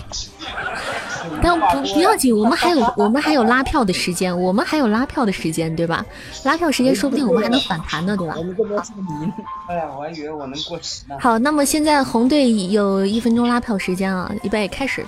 [1.42, 6.04] 但不不要紧，我们还有我们还有拉票的时间，我们还有拉票的时间，对吧？
[6.44, 8.34] 拉票时间说不定我们还能反弹呢，对吧？
[8.36, 9.32] 我们这边是零。
[9.68, 11.16] 哎呀，我还以为我能过十呢。
[11.20, 15.06] 好，那么现在红队有一分钟拉票时间啊，预备开始。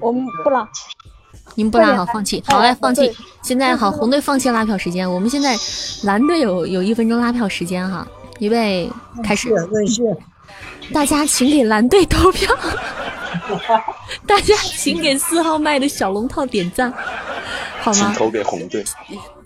[0.00, 0.68] 我们不拉，
[1.54, 2.42] 你们不拉好，放弃。
[2.46, 3.10] 好来，放弃。
[3.42, 5.10] 现在好，红队放弃拉票时间。
[5.10, 5.56] 我们现在
[6.04, 8.06] 蓝队有有一分钟拉票时间哈，
[8.38, 8.90] 预备
[9.22, 9.48] 开始。
[10.92, 12.52] 大家请给蓝队投票，
[14.26, 16.92] 大家请给四号麦的小龙套点赞，
[17.80, 17.98] 好吗？
[17.98, 18.84] 请投给红队。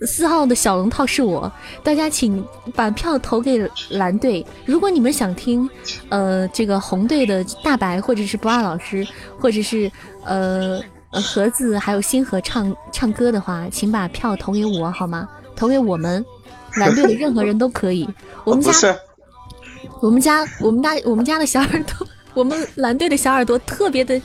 [0.01, 1.51] 四号的小龙套是我，
[1.83, 4.43] 大家请把票投给蓝队。
[4.65, 5.69] 如果你们想听，
[6.09, 9.07] 呃，这个红队的大白，或者是不二老师，
[9.39, 9.91] 或者是
[10.23, 10.81] 呃
[11.15, 15.27] 呃盒子还有星河唱唱歌的话，请把票投给我好吗？
[15.55, 16.23] 投给我们
[16.75, 18.07] 蓝队的任何人都可以。
[18.43, 18.71] 我们家。
[20.01, 24.19] 我们家我们家我们家的小耳朵， 我们蓝队的小耳朵特别的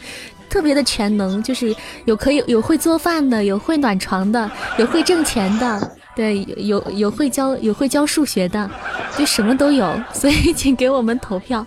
[0.48, 1.74] 特别的全能，就是
[2.06, 8.68] 有可以有会做饭的，有会暖床的，有会挣钱的，对，有有会教有会教数学的，
[9.16, 11.64] 就什么都有，所以请给我们投票。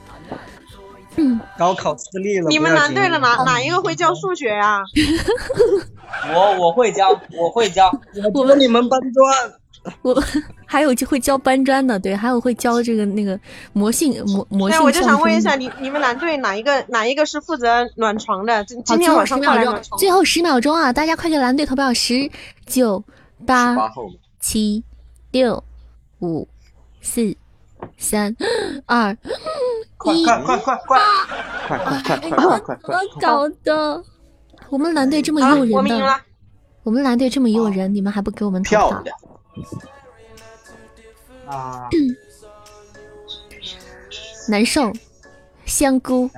[1.15, 2.49] 嗯，高考失利了。
[2.49, 4.83] 你们蓝队的哪哪一个会教数学呀、啊？
[6.33, 7.91] 我我会教，我会教。
[8.33, 9.53] 我们你们搬砖。
[10.01, 10.23] 我
[10.65, 13.37] 还有就会教搬砖的，对，还有会教这个那个
[13.73, 14.79] 魔性魔魔性。
[14.79, 18.63] 对，我就想问一下，你你们蓝队哪一个哪一个是负责暖床的？
[18.63, 19.99] 今今天晚上快来暖床。
[19.99, 21.93] 最后十秒钟啊，大家快给蓝队投票！
[21.93, 22.31] 十
[22.65, 23.03] 九
[23.45, 23.75] 八
[24.39, 24.85] 七
[25.31, 25.61] 六
[26.21, 26.47] 五
[27.01, 27.35] 四
[27.97, 28.35] 三、
[28.85, 29.15] 二、
[29.97, 30.97] 快一，快快快快
[31.67, 32.95] 快快快快快快快！
[32.95, 34.03] 我搞的。
[34.69, 36.21] 我们蓝队这么诱人的
[36.83, 39.03] 我们蓝队这么诱人，你们还不给我们投票？
[41.45, 41.87] 啊！
[44.49, 44.91] 难受，
[45.65, 46.29] 香菇，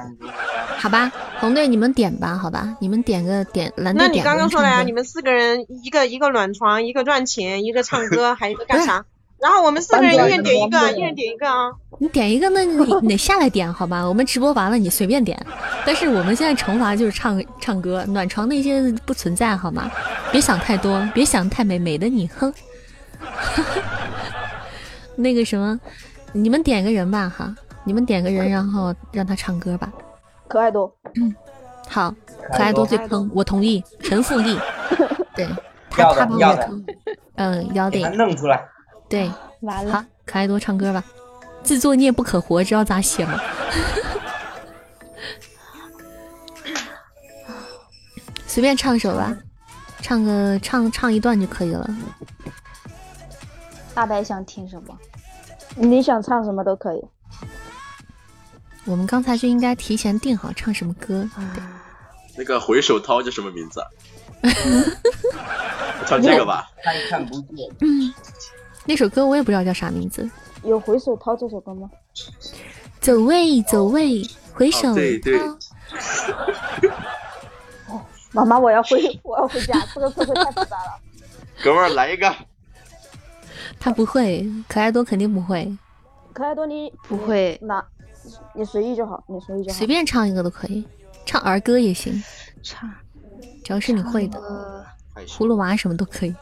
[0.78, 9.06] 好吧，红队你们点吧，好吧，你们点个点，蓝队那你点刚刚说了呀，你们四个人一个一个暖床，一个赚钱，一个唱歌， 还有一个干啥？
[9.40, 11.72] 然后我们四个人一人点一个，一人点一个啊。
[12.00, 14.04] 你点一个，那你你得下来点好吧？
[14.08, 15.40] 我们直播完了你随便点，
[15.86, 19.90] 但是我们现在惩罚就是唱唱歌，暖床那些不存在好吗？
[20.32, 22.54] 别想太多，别想太美，美的你哼。
[25.16, 25.80] 那个什么，
[26.34, 27.56] 你们点个人吧哈，
[27.86, 29.92] 你们点个人，然后让他唱歌吧。
[30.48, 31.34] 可爱多，嗯
[31.88, 32.14] 好，
[32.52, 34.60] 可爱多最坑，我同意，陈富义，
[35.36, 35.48] 对，
[35.90, 36.86] 他他把的要的，我坑，
[37.36, 38.62] 嗯，要给他得，弄出来。
[39.08, 41.04] 对， 完好，可爱多唱歌吧。
[41.64, 43.40] 自作孽不可活，知道咋写吗？
[48.48, 49.36] 随便唱首吧，
[50.02, 51.90] 唱个唱唱一段就可以了。
[53.94, 54.98] 大白想听什么？
[55.76, 57.04] 你想唱什么都可以。
[58.86, 61.28] 我们刚才就应该提前定好唱什么歌。
[62.38, 63.88] 那个回首涛叫什么名字啊？
[66.06, 66.70] 唱这个吧。
[66.84, 67.68] 看看不见。
[67.82, 68.14] 嗯，
[68.86, 70.30] 那首歌我也不知道叫啥名字。
[70.64, 71.90] 有回首掏这首歌吗？
[73.02, 74.22] 走位走位，
[74.54, 75.58] 回首哦对对掏
[78.32, 81.00] 妈妈，我要回，我要回家，这个太复杂了。
[81.64, 82.34] 哥们儿来一个。
[83.80, 85.72] 他不会，可爱多肯定不会，
[86.34, 87.84] 可爱多你不会那，
[88.54, 89.78] 你随意就好，你随意就好。
[89.78, 90.84] 随便唱一个都可以，
[91.26, 92.22] 唱儿歌也行，
[92.64, 92.92] 唱，
[93.64, 94.40] 只要是你会的，
[95.28, 96.36] 葫芦娃什么都可以。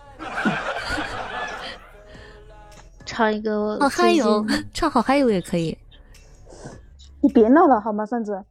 [3.05, 5.77] 唱一个好嗨哟， 唱好嗨哟也可以。
[7.21, 8.43] 你别闹了好吗，扇子？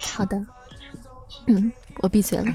[0.00, 0.36] 好的，
[1.46, 2.44] 嗯，我闭嘴了。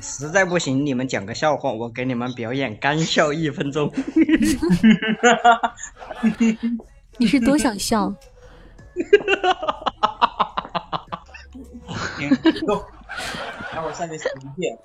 [0.00, 3.92] 实在不行，你们讲个笑话，我给你们表演干笑一分钟。
[7.18, 8.12] 你是多想笑？
[12.66, 12.84] 走，
[13.74, 14.76] 让我下面写一遍。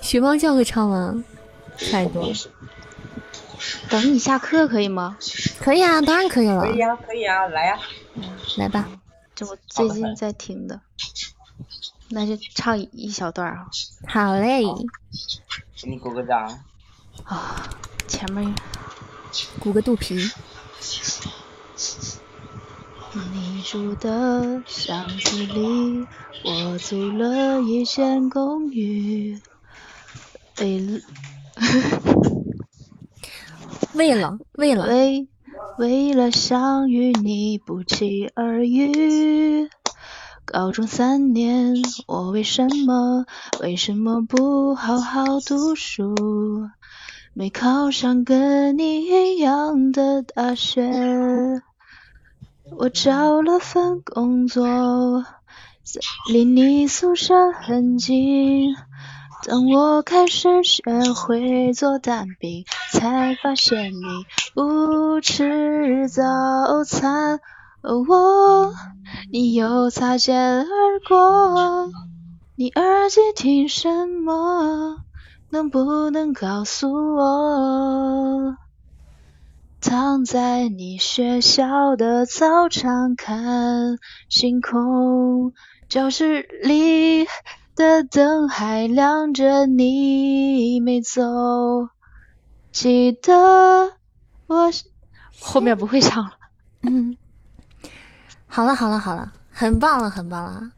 [0.00, 1.22] 学猫叫会唱吗？
[1.78, 2.32] 太多。
[3.88, 5.16] 等你下课可以吗？
[5.58, 6.70] 可以啊，当然可以了可。
[6.70, 7.78] 以啊，可以啊，来呀。
[8.58, 8.88] 来吧，
[9.34, 10.80] 这我最近在听的，
[12.10, 13.66] 那就唱一一小段啊。
[14.06, 14.62] 好嘞。
[15.76, 16.60] 给你鼓个掌。
[17.24, 17.68] 啊，
[18.06, 18.54] 前面
[19.60, 20.30] 鼓个肚皮。
[23.32, 26.06] 你住的巷子里，
[26.44, 29.40] 我租了一间公寓。
[30.58, 31.00] 为了
[33.94, 35.28] 为了为了为
[35.78, 39.68] 为了想与，你不期而遇。
[40.44, 41.74] 高中三年，
[42.06, 43.24] 我为什么
[43.60, 46.14] 为什么不好好读书？
[47.32, 51.62] 没考上跟你一样的大学。
[52.76, 55.24] 我找了份工作，
[55.82, 56.00] 在
[56.32, 58.74] 离你宿舍很近。
[59.46, 60.82] 当我开始学
[61.14, 64.00] 会做蛋饼，才发现你
[64.54, 67.40] 不吃早餐。
[67.82, 68.72] 而我，
[69.30, 70.66] 你又擦肩而
[71.06, 71.90] 过。
[72.56, 74.96] 你耳机听什么？
[75.50, 78.56] 能不能告诉我？
[79.82, 83.98] 躺在你学校的操场看
[84.30, 85.52] 星空，
[85.90, 87.26] 教室里
[87.76, 91.20] 的灯还亮着，你没走。
[92.70, 93.92] 记得
[94.46, 94.70] 我
[95.40, 96.32] 后面不会唱了。
[96.82, 97.16] 嗯，
[98.46, 100.70] 好了好了好了，很棒了很棒了。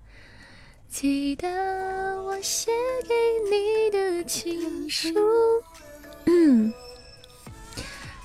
[0.89, 1.49] 记得
[2.23, 2.71] 我写
[3.07, 3.15] 给
[3.51, 5.09] 你的情书。
[6.25, 6.73] 嗯，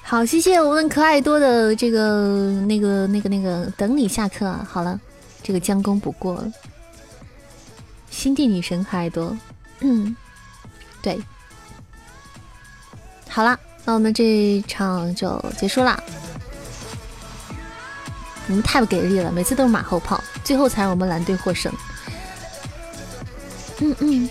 [0.01, 4.65] 好，谢谢我们可爱多的这个那个那个那个，等你下课啊。
[4.69, 4.99] 好了，
[5.43, 6.51] 这个将功补过了。
[8.11, 9.35] 心地女神可爱多，
[9.79, 10.15] 嗯，
[11.01, 11.19] 对。
[13.27, 15.99] 好啦，那我们这一场就结束啦。
[18.45, 21.73] 你们太不给力了，每次都是马后炮，最后才让我们蓝队获胜。
[23.79, 24.29] 嗯嗯。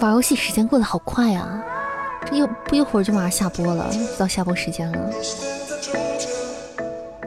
[0.00, 1.62] 玩游戏时间过得好快啊！
[2.24, 5.10] 这又不一会儿就马上下播了，到下播时间了。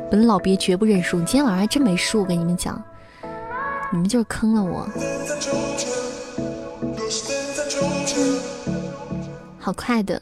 [0.10, 1.20] 本老鳖绝不认输。
[1.20, 2.82] 你今天晚上还真没输，我跟你们讲，
[3.92, 4.88] 你们就是坑了我。
[9.60, 10.20] 好快的，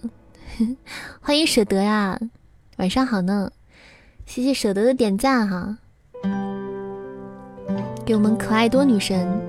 [1.22, 2.20] 欢迎舍得呀，
[2.78, 3.50] 晚上好呢，
[4.26, 5.78] 谢谢舍得的点赞哈，
[8.06, 9.42] 给我们可爱多女神，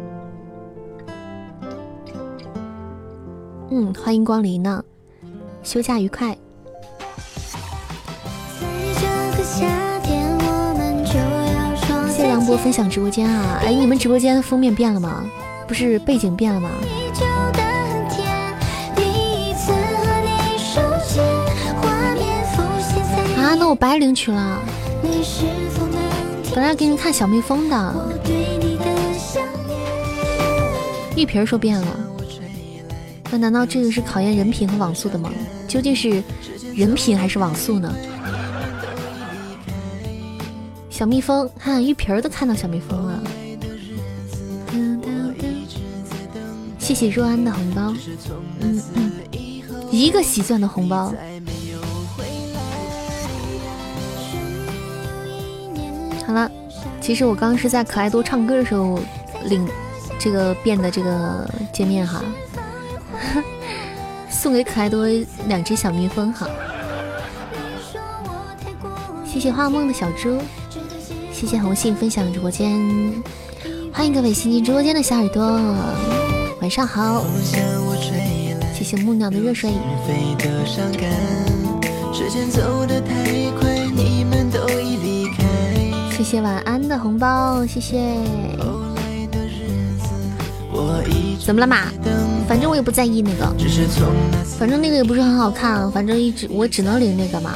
[3.75, 4.85] 嗯，欢迎光临呢，
[5.63, 6.37] 休假愉快。
[12.07, 15.25] 谢谢杨波分享直播间啊，哎，你们直播间的封面变了吗？
[15.67, 16.69] 不是背景变了吗？
[23.39, 24.61] 啊，那我白领取了。
[26.55, 27.95] 本来给你看小蜜蜂的，
[31.17, 31.87] 玉萍说变了。
[33.33, 35.33] 那难道这个是考验人品和网速的吗？
[35.67, 36.23] 究竟是
[36.75, 37.91] 人品还是网速呢？
[40.91, 43.23] 小蜜蜂，看玉萍都看到小蜜蜂了。
[46.79, 47.95] 谢谢若安的红包，
[48.61, 49.13] 嗯嗯，
[49.91, 51.15] 一个喜钻的红包。
[56.27, 56.51] 好了，
[57.01, 59.01] 其实我刚刚是在可爱多唱歌的时候
[59.47, 59.67] 领
[60.19, 62.23] 这个变的这个界面哈，
[64.43, 65.07] 送给可爱多
[65.47, 66.49] 两只小蜜蜂哈。
[69.25, 70.37] 谢谢画梦的小猪，
[71.33, 72.77] 谢谢红杏分享直播间，
[73.93, 75.45] 欢迎各位新进直播间的小耳朵，
[76.61, 77.25] 晚上好。
[78.75, 79.71] 谢谢木鸟的热水。
[86.11, 88.17] 谢谢晚安的红包，谢谢。
[91.39, 91.77] 怎么了嘛？
[92.53, 93.47] 反正我也不在意那个，
[94.59, 97.55] 反正那个也不是很好看，反正一直我只能领那个嘛。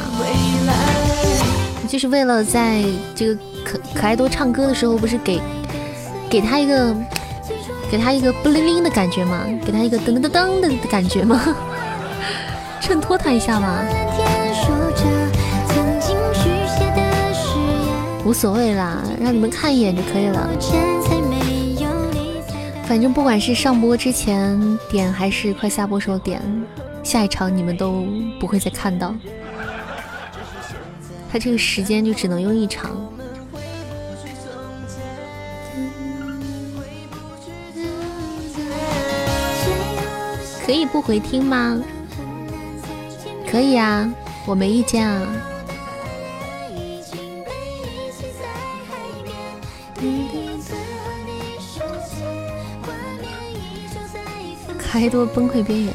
[1.87, 2.83] 就是为了在
[3.15, 5.39] 这个可可爱多唱歌的时候，不是给
[6.31, 6.97] 给他一个
[7.91, 9.45] 给他一个不灵灵的感觉吗？
[9.67, 11.43] 给他一个噔噔噔噔的感觉吗？
[12.81, 13.85] 衬托他一下嘛。
[18.25, 20.49] 无所谓啦，让你们看一眼就可以了。
[22.87, 26.41] 反正不管是上播之前点，还是快下播时候点，
[27.03, 28.07] 下一场你们都
[28.39, 29.15] 不会再看到。
[31.31, 32.97] 他这个时间就只能用一场。
[40.65, 41.81] 可以不回听吗？
[43.51, 44.09] 可以啊，
[44.47, 45.27] 我没意见啊。
[54.99, 55.95] 太多崩溃边缘，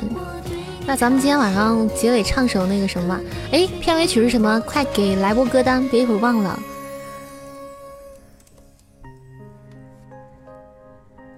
[0.85, 3.21] 那咱们今天晚上结尾唱首那个什么吧？
[3.51, 4.59] 哎，片尾曲是什么？
[4.61, 6.59] 快给来波歌单，别一会儿忘了。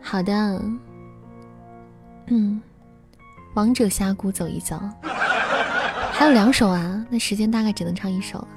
[0.02, 0.62] 好的，
[2.28, 2.62] 嗯，
[3.56, 4.80] 王者峡谷走一遭，
[6.12, 8.48] 还有两首啊，那时间大概只能唱一首了，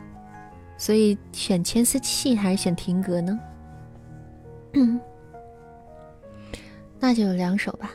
[0.76, 3.38] 所以选牵丝器还是选停格呢？
[4.74, 5.00] 嗯，
[6.98, 7.90] 那就有两首吧。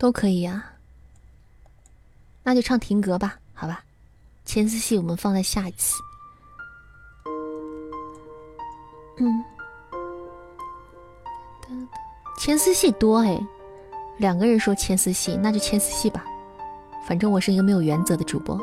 [0.00, 0.64] 都可以呀，
[2.42, 3.84] 那就唱停格吧，好吧。
[4.46, 6.00] 牵丝戏我们放在下一次。
[9.18, 9.44] 嗯，
[12.38, 13.38] 牵丝戏多哎，
[14.16, 16.24] 两个人说牵丝戏，那就牵丝戏吧。
[17.06, 18.58] 反正我是一个没有原则的主播。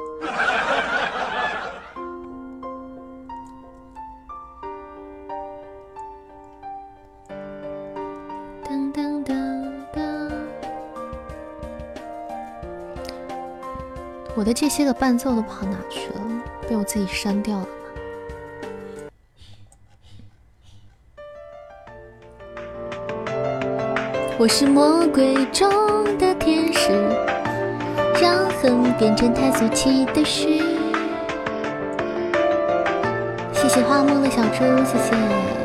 [14.47, 16.21] 的这些个伴奏都跑哪去了？
[16.69, 17.69] 被我自己删掉了吗？
[24.39, 25.69] 我是魔鬼中
[26.17, 26.93] 的天使，
[28.21, 30.47] 让恨变成太俗气的事。
[33.51, 35.56] 谢谢花梦的小猪，谢谢。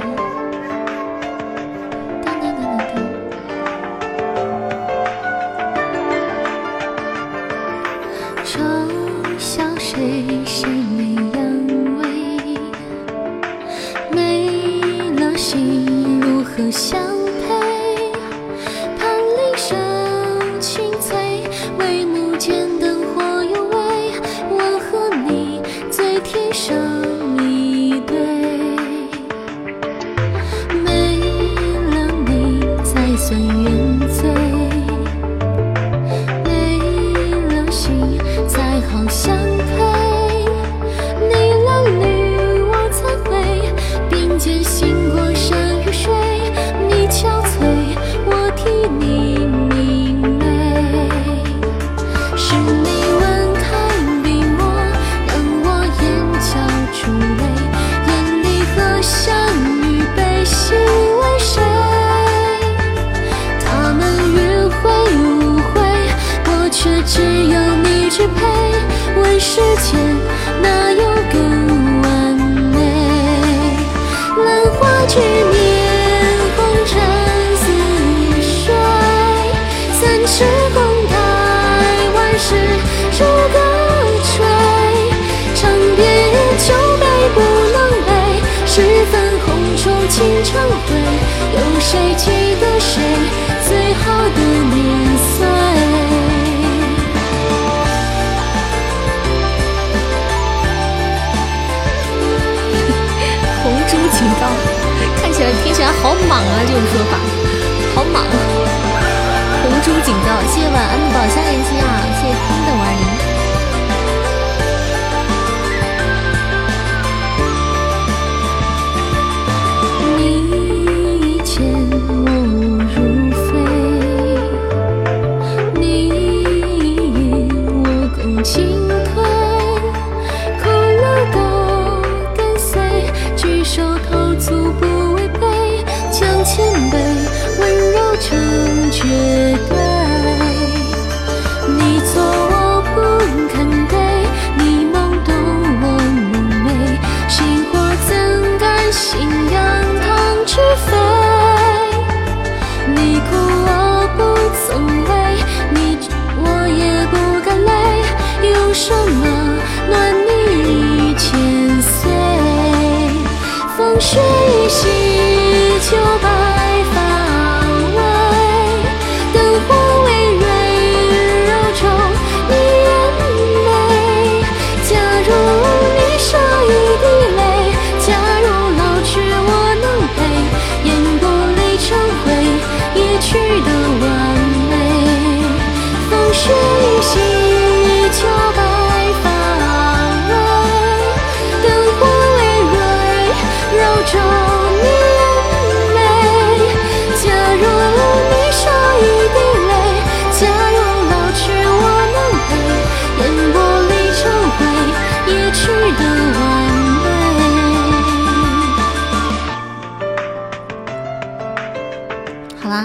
[69.44, 69.98] 世间
[70.62, 71.02] 哪有
[71.32, 71.34] 更
[72.00, 72.06] 完
[72.70, 72.78] 美？
[74.38, 75.20] 兰花指捻
[76.56, 76.90] 红尘
[77.56, 77.60] 似
[78.40, 78.72] 水，
[80.00, 80.76] 三尺红
[81.08, 81.12] 台
[82.14, 82.54] 万事
[83.10, 83.20] 如
[83.52, 83.58] 歌
[84.22, 84.32] 吹。
[85.56, 85.60] 尝
[85.96, 86.00] 遍
[86.64, 87.04] 酒杯
[87.34, 87.36] 不
[87.72, 88.10] 能杯，
[88.64, 88.70] 十
[89.06, 89.12] 分
[89.44, 90.50] 红烛倾城
[90.86, 90.88] 灰。
[91.56, 93.02] 有谁记得谁
[105.82, 106.62] 起来听起来好莽啊！
[106.64, 107.18] 这种说法，
[107.94, 108.22] 好莽。
[109.62, 111.84] 红猪警告，谢谢晚安的宝箱连击啊！
[112.20, 112.51] 谢谢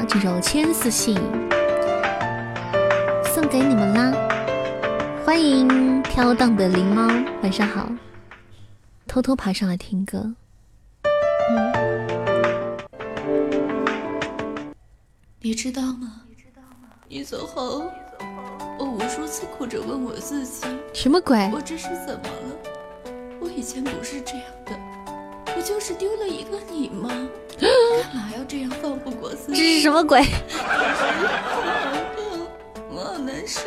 [0.08, 1.18] 这首《千丝信》
[3.26, 4.14] 送给你们啦！
[5.26, 7.06] 欢迎飘荡的灵猫，
[7.44, 7.90] 晚上好。
[9.06, 10.34] 偷偷爬上来听歌，
[15.42, 16.22] 你知道吗？
[17.10, 17.92] 你走后，
[18.80, 21.38] 我无数次哭着问我自己：什么鬼？
[21.54, 22.56] 我这是怎么了？
[23.42, 24.72] 我以前不是这样的，
[25.54, 27.10] 不就是丢了一个你吗？
[28.08, 29.58] 干嘛要这样放不过自己？
[29.58, 30.26] 这是什么鬼？
[32.90, 33.62] 我好难受，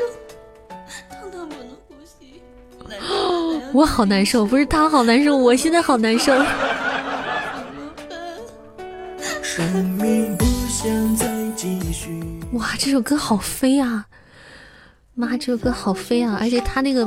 [1.10, 2.42] 疼到不能呼吸。
[3.72, 6.34] 我好难受，不是他好难受，我现在好难受。
[9.42, 12.22] 生命不想再继续。
[12.52, 14.06] 哇，这首歌好飞啊！
[15.14, 16.38] 妈，这首歌好飞啊！
[16.40, 17.06] 而且他那个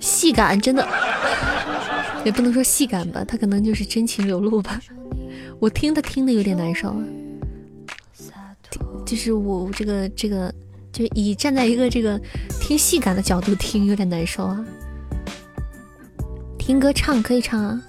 [0.00, 0.86] 戏感真的，
[2.24, 4.80] 也不能说戏感吧，他可能就是真情流露吧。
[5.60, 6.96] 我听他听的有点难受，
[9.04, 10.52] 就是我这个这个，
[10.90, 12.18] 就以站在一个这个
[12.58, 14.64] 听戏感的角度听，有点难受啊。
[16.58, 17.82] 听歌唱可以唱啊，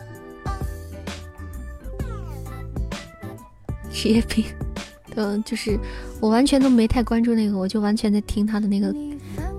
[3.89, 4.43] 职业病。
[5.15, 5.79] 嗯，就是
[6.19, 8.93] 我完全都没太关注那个，我就完全在听他的那个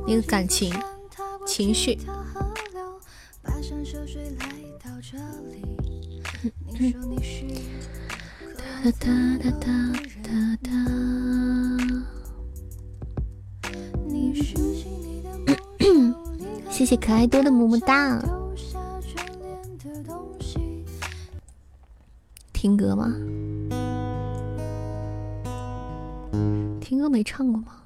[0.07, 0.71] 那个感情
[1.47, 1.99] 情绪。
[8.83, 9.71] 哒哒哒哒
[10.25, 10.31] 哒
[10.61, 10.71] 哒。
[16.69, 18.21] 谢谢可爱多的么么哒。
[22.53, 23.15] 听歌吗？
[26.81, 27.85] 听歌没唱过吗？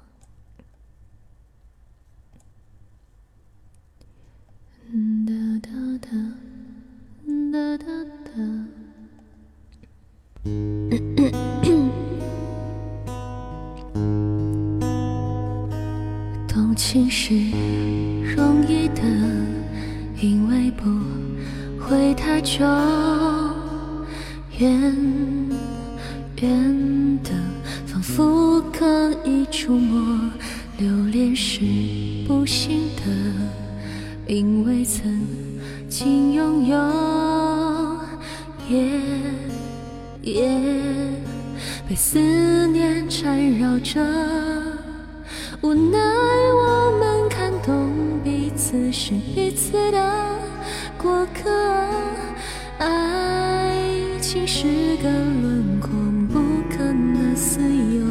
[5.27, 5.69] 哒哒
[6.01, 6.09] 哒
[7.51, 7.85] 哒哒
[8.25, 8.76] 哒。
[16.47, 17.33] 动情是
[18.35, 19.01] 容易的，
[20.21, 20.83] 因为不
[21.79, 22.65] 会太久，
[24.59, 24.93] 远
[26.41, 27.31] 远的，
[27.85, 30.19] 仿佛可以触摸。
[30.77, 31.61] 留恋是
[32.27, 33.01] 不幸的，
[34.27, 35.25] 因为曾
[35.89, 36.77] 经拥有，
[38.69, 38.91] 也
[40.33, 40.47] 也
[41.87, 42.19] 被思
[42.67, 44.01] 念缠绕着。
[45.61, 47.89] 无奈我们看懂
[48.23, 50.39] 彼此是彼此的
[50.97, 51.49] 过客。
[52.77, 53.73] 爱
[54.21, 54.67] 情是
[54.97, 55.89] 个轮廓，
[56.31, 56.39] 不
[56.69, 58.05] 可能私有。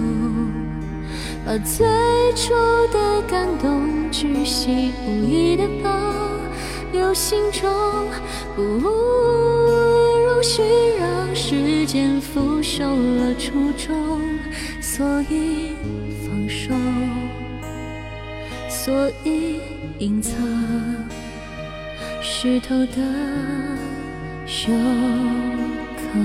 [1.44, 1.86] 把最
[2.34, 2.52] 初
[2.92, 5.90] 的感动巨细无意的保
[6.92, 7.70] 留心中，
[8.56, 8.62] 不
[10.36, 10.60] 不许
[11.00, 14.20] 让时间腐朽了初衷，
[14.82, 15.70] 所以
[16.26, 16.74] 放手，
[18.68, 19.58] 所以
[19.98, 20.34] 隐藏
[22.20, 22.96] 湿透的
[24.46, 24.70] 袖
[25.96, 26.20] 口，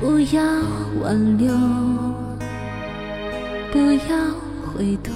[0.00, 0.42] 不要
[1.02, 1.54] 挽留，
[3.70, 3.78] 不
[4.08, 4.16] 要
[4.72, 5.12] 回头，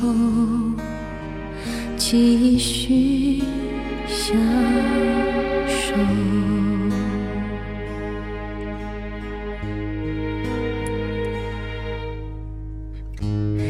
[1.97, 3.43] 继续
[4.07, 4.37] 相。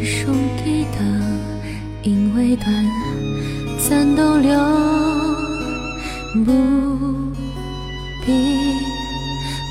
[0.05, 0.33] 手
[0.65, 0.99] 给的
[2.03, 2.67] 因为短
[3.79, 4.59] 暂逗留，
[6.45, 6.53] 不
[8.25, 8.33] 必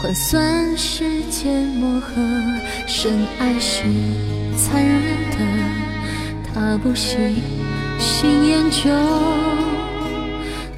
[0.02, 2.14] 换算时间磨合。
[2.86, 3.84] 深爱是
[4.56, 5.02] 残忍
[5.32, 5.38] 的，
[6.44, 7.18] 他不喜
[8.00, 8.90] 新研究。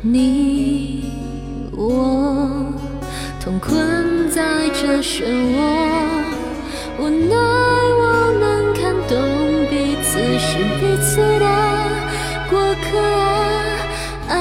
[0.01, 0.78] 你
[3.59, 5.57] 困在这漩涡，
[6.97, 8.03] 无奈我
[8.39, 9.17] 们看懂
[9.69, 11.45] 彼此是彼此的
[12.49, 12.87] 过客。
[14.29, 14.33] 爱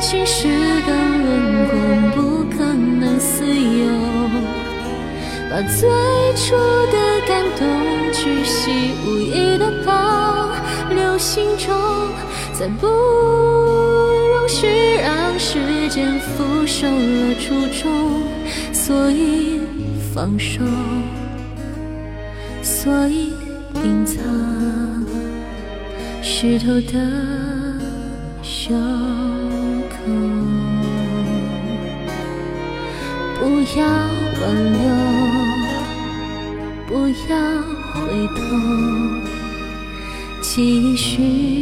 [0.00, 1.68] 情是个轮
[2.14, 3.86] 廓，不可能私有。
[5.50, 5.88] 把最
[6.36, 6.56] 初
[6.92, 6.96] 的
[7.26, 7.66] 感动
[8.12, 10.48] 巨细无意的保
[10.94, 11.74] 留心中，
[12.52, 15.58] 再不容许让时
[15.88, 17.34] 间腐朽了
[17.70, 18.22] 中，
[18.72, 19.60] 所以
[20.14, 20.62] 放手，
[22.62, 23.32] 所以
[23.84, 24.16] 隐藏
[26.22, 26.92] 湿透的
[28.42, 28.74] 袖
[29.88, 29.96] 口，
[33.38, 33.40] 不
[33.78, 33.84] 要
[34.40, 34.42] 挽
[34.72, 34.80] 留。
[36.92, 37.32] 不要
[37.94, 38.00] 回
[38.34, 38.40] 头，
[40.40, 41.59] 继续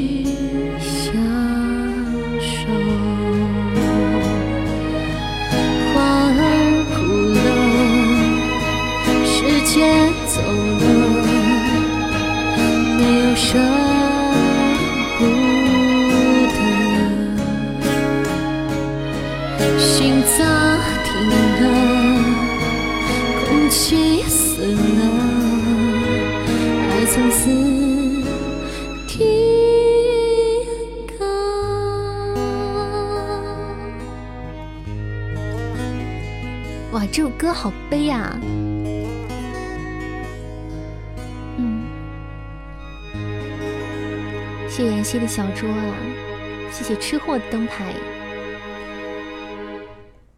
[46.88, 47.92] 谢吃货的灯牌，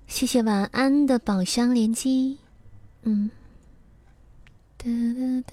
[0.08, 2.38] 谢谢晚安的宝箱连击，
[3.04, 3.30] 嗯。
[4.76, 5.52] 哒哒哒。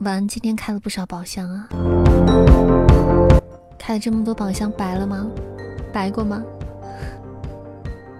[0.00, 1.66] 晚安，今天开了不少宝箱啊！
[3.78, 5.26] 开了这么多宝箱，白了吗？
[5.90, 6.42] 白过吗？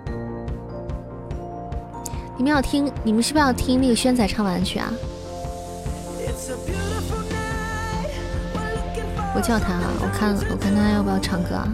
[2.38, 4.90] 你们要听，你们是不是要听那个轩仔唱晚安曲啊？
[9.36, 11.68] 我叫他啊，我看我看他要不要唱歌啊？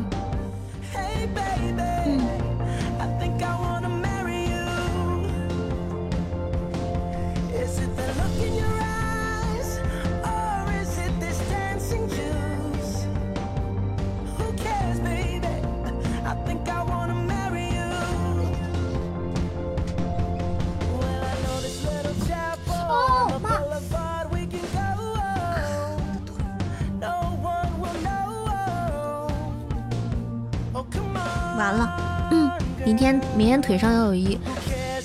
[33.02, 34.38] 天明天腿上要有一，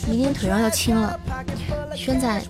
[0.07, 1.19] 明天腿上要青了。
[1.95, 2.44] 轩仔，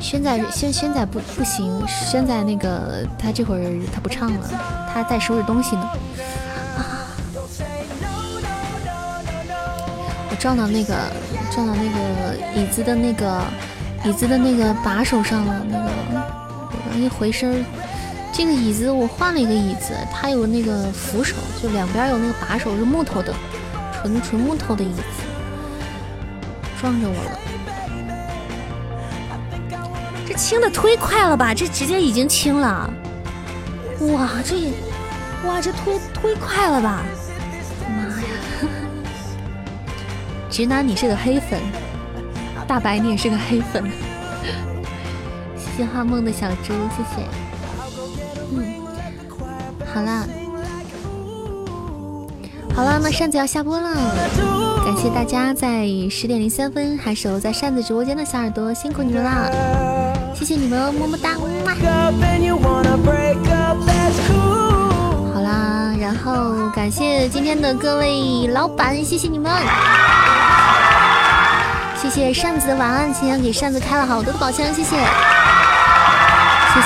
[0.00, 4.48] 轩仔，轩轩仔不不行，轩仔那个他这会儿他不唱了，
[4.94, 5.86] 他在收拾东西呢。
[10.30, 10.94] 我撞到那个
[11.50, 13.42] 撞到那个椅子的那个
[14.06, 15.90] 椅子的那个把手上了，那个
[16.90, 17.62] 我一回身。
[18.42, 23.32] 这个椅子我换了一个椅子，它有那个扶手，就两边有那个把手是木头的，
[23.92, 25.02] 纯纯木头的椅子，
[26.80, 27.38] 撞着我了。
[30.26, 31.54] 这清的忒快了吧？
[31.54, 32.92] 这直接已经清了。
[34.12, 34.72] 哇，这也
[35.46, 37.04] 哇这忒忒快了吧？
[37.88, 38.26] 妈呀！
[40.50, 41.60] 直男你是个黑粉，
[42.66, 43.84] 大白你也是个黑粉。
[45.56, 47.24] 谢谢谢画梦的小猪，谢谢。
[53.02, 53.90] 那扇子要下播了，
[54.84, 59.50] 感谢大家在十点零三分还守在扇子直播间的小耳朵，辛苦你们啦，
[60.32, 61.30] 谢谢你们，么么哒。
[65.34, 69.50] 好啦，然后感谢今天的各位老板，谢谢你们。
[72.00, 74.96] 谢谢扇子的晚安，今天给扇子开了好多的宝箱，谢谢，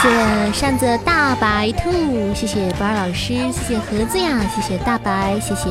[0.03, 1.91] 谢谢扇子大白兔，
[2.35, 5.71] 谢谢不二老师，谢谢盒子呀，谢谢大白，谢谢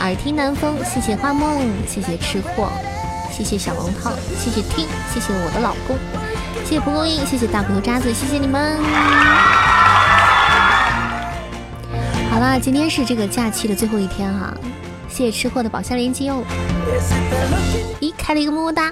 [0.00, 2.70] 耳听南风，谢谢花梦，谢谢吃货，
[3.32, 5.96] 谢谢小龙套，谢谢听，谢谢我的老公，
[6.64, 8.76] 谢谢蒲公英，谢谢大骨头渣子，谢谢你们。
[12.30, 14.54] 好啦，今天是这个假期的最后一天哈。
[15.08, 16.42] 谢谢吃货的宝箱连接哦！
[18.00, 18.90] 咦，开了一个么么哒，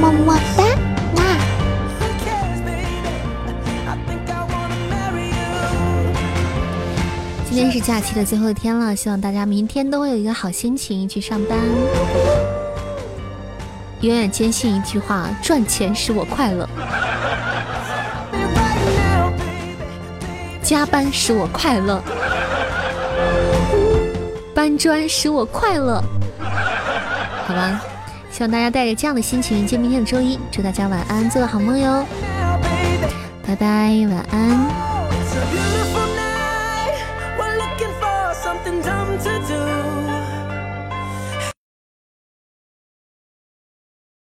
[0.00, 0.64] 么么哒
[7.54, 11.58] 今天是假期的最后一天了，希望大家明天都会有一个好心情去上班。
[14.00, 16.66] 永远坚信一句话：赚钱使我快乐，
[20.62, 22.02] 加班使我快乐。
[24.54, 26.02] 搬砖使我快乐，
[27.46, 27.82] 好吧，
[28.30, 30.38] 希望大家带着这样的心情迎接明天的周一。
[30.50, 32.02] 祝大家晚安，做个好梦哟，
[33.46, 35.81] 拜拜，晚安。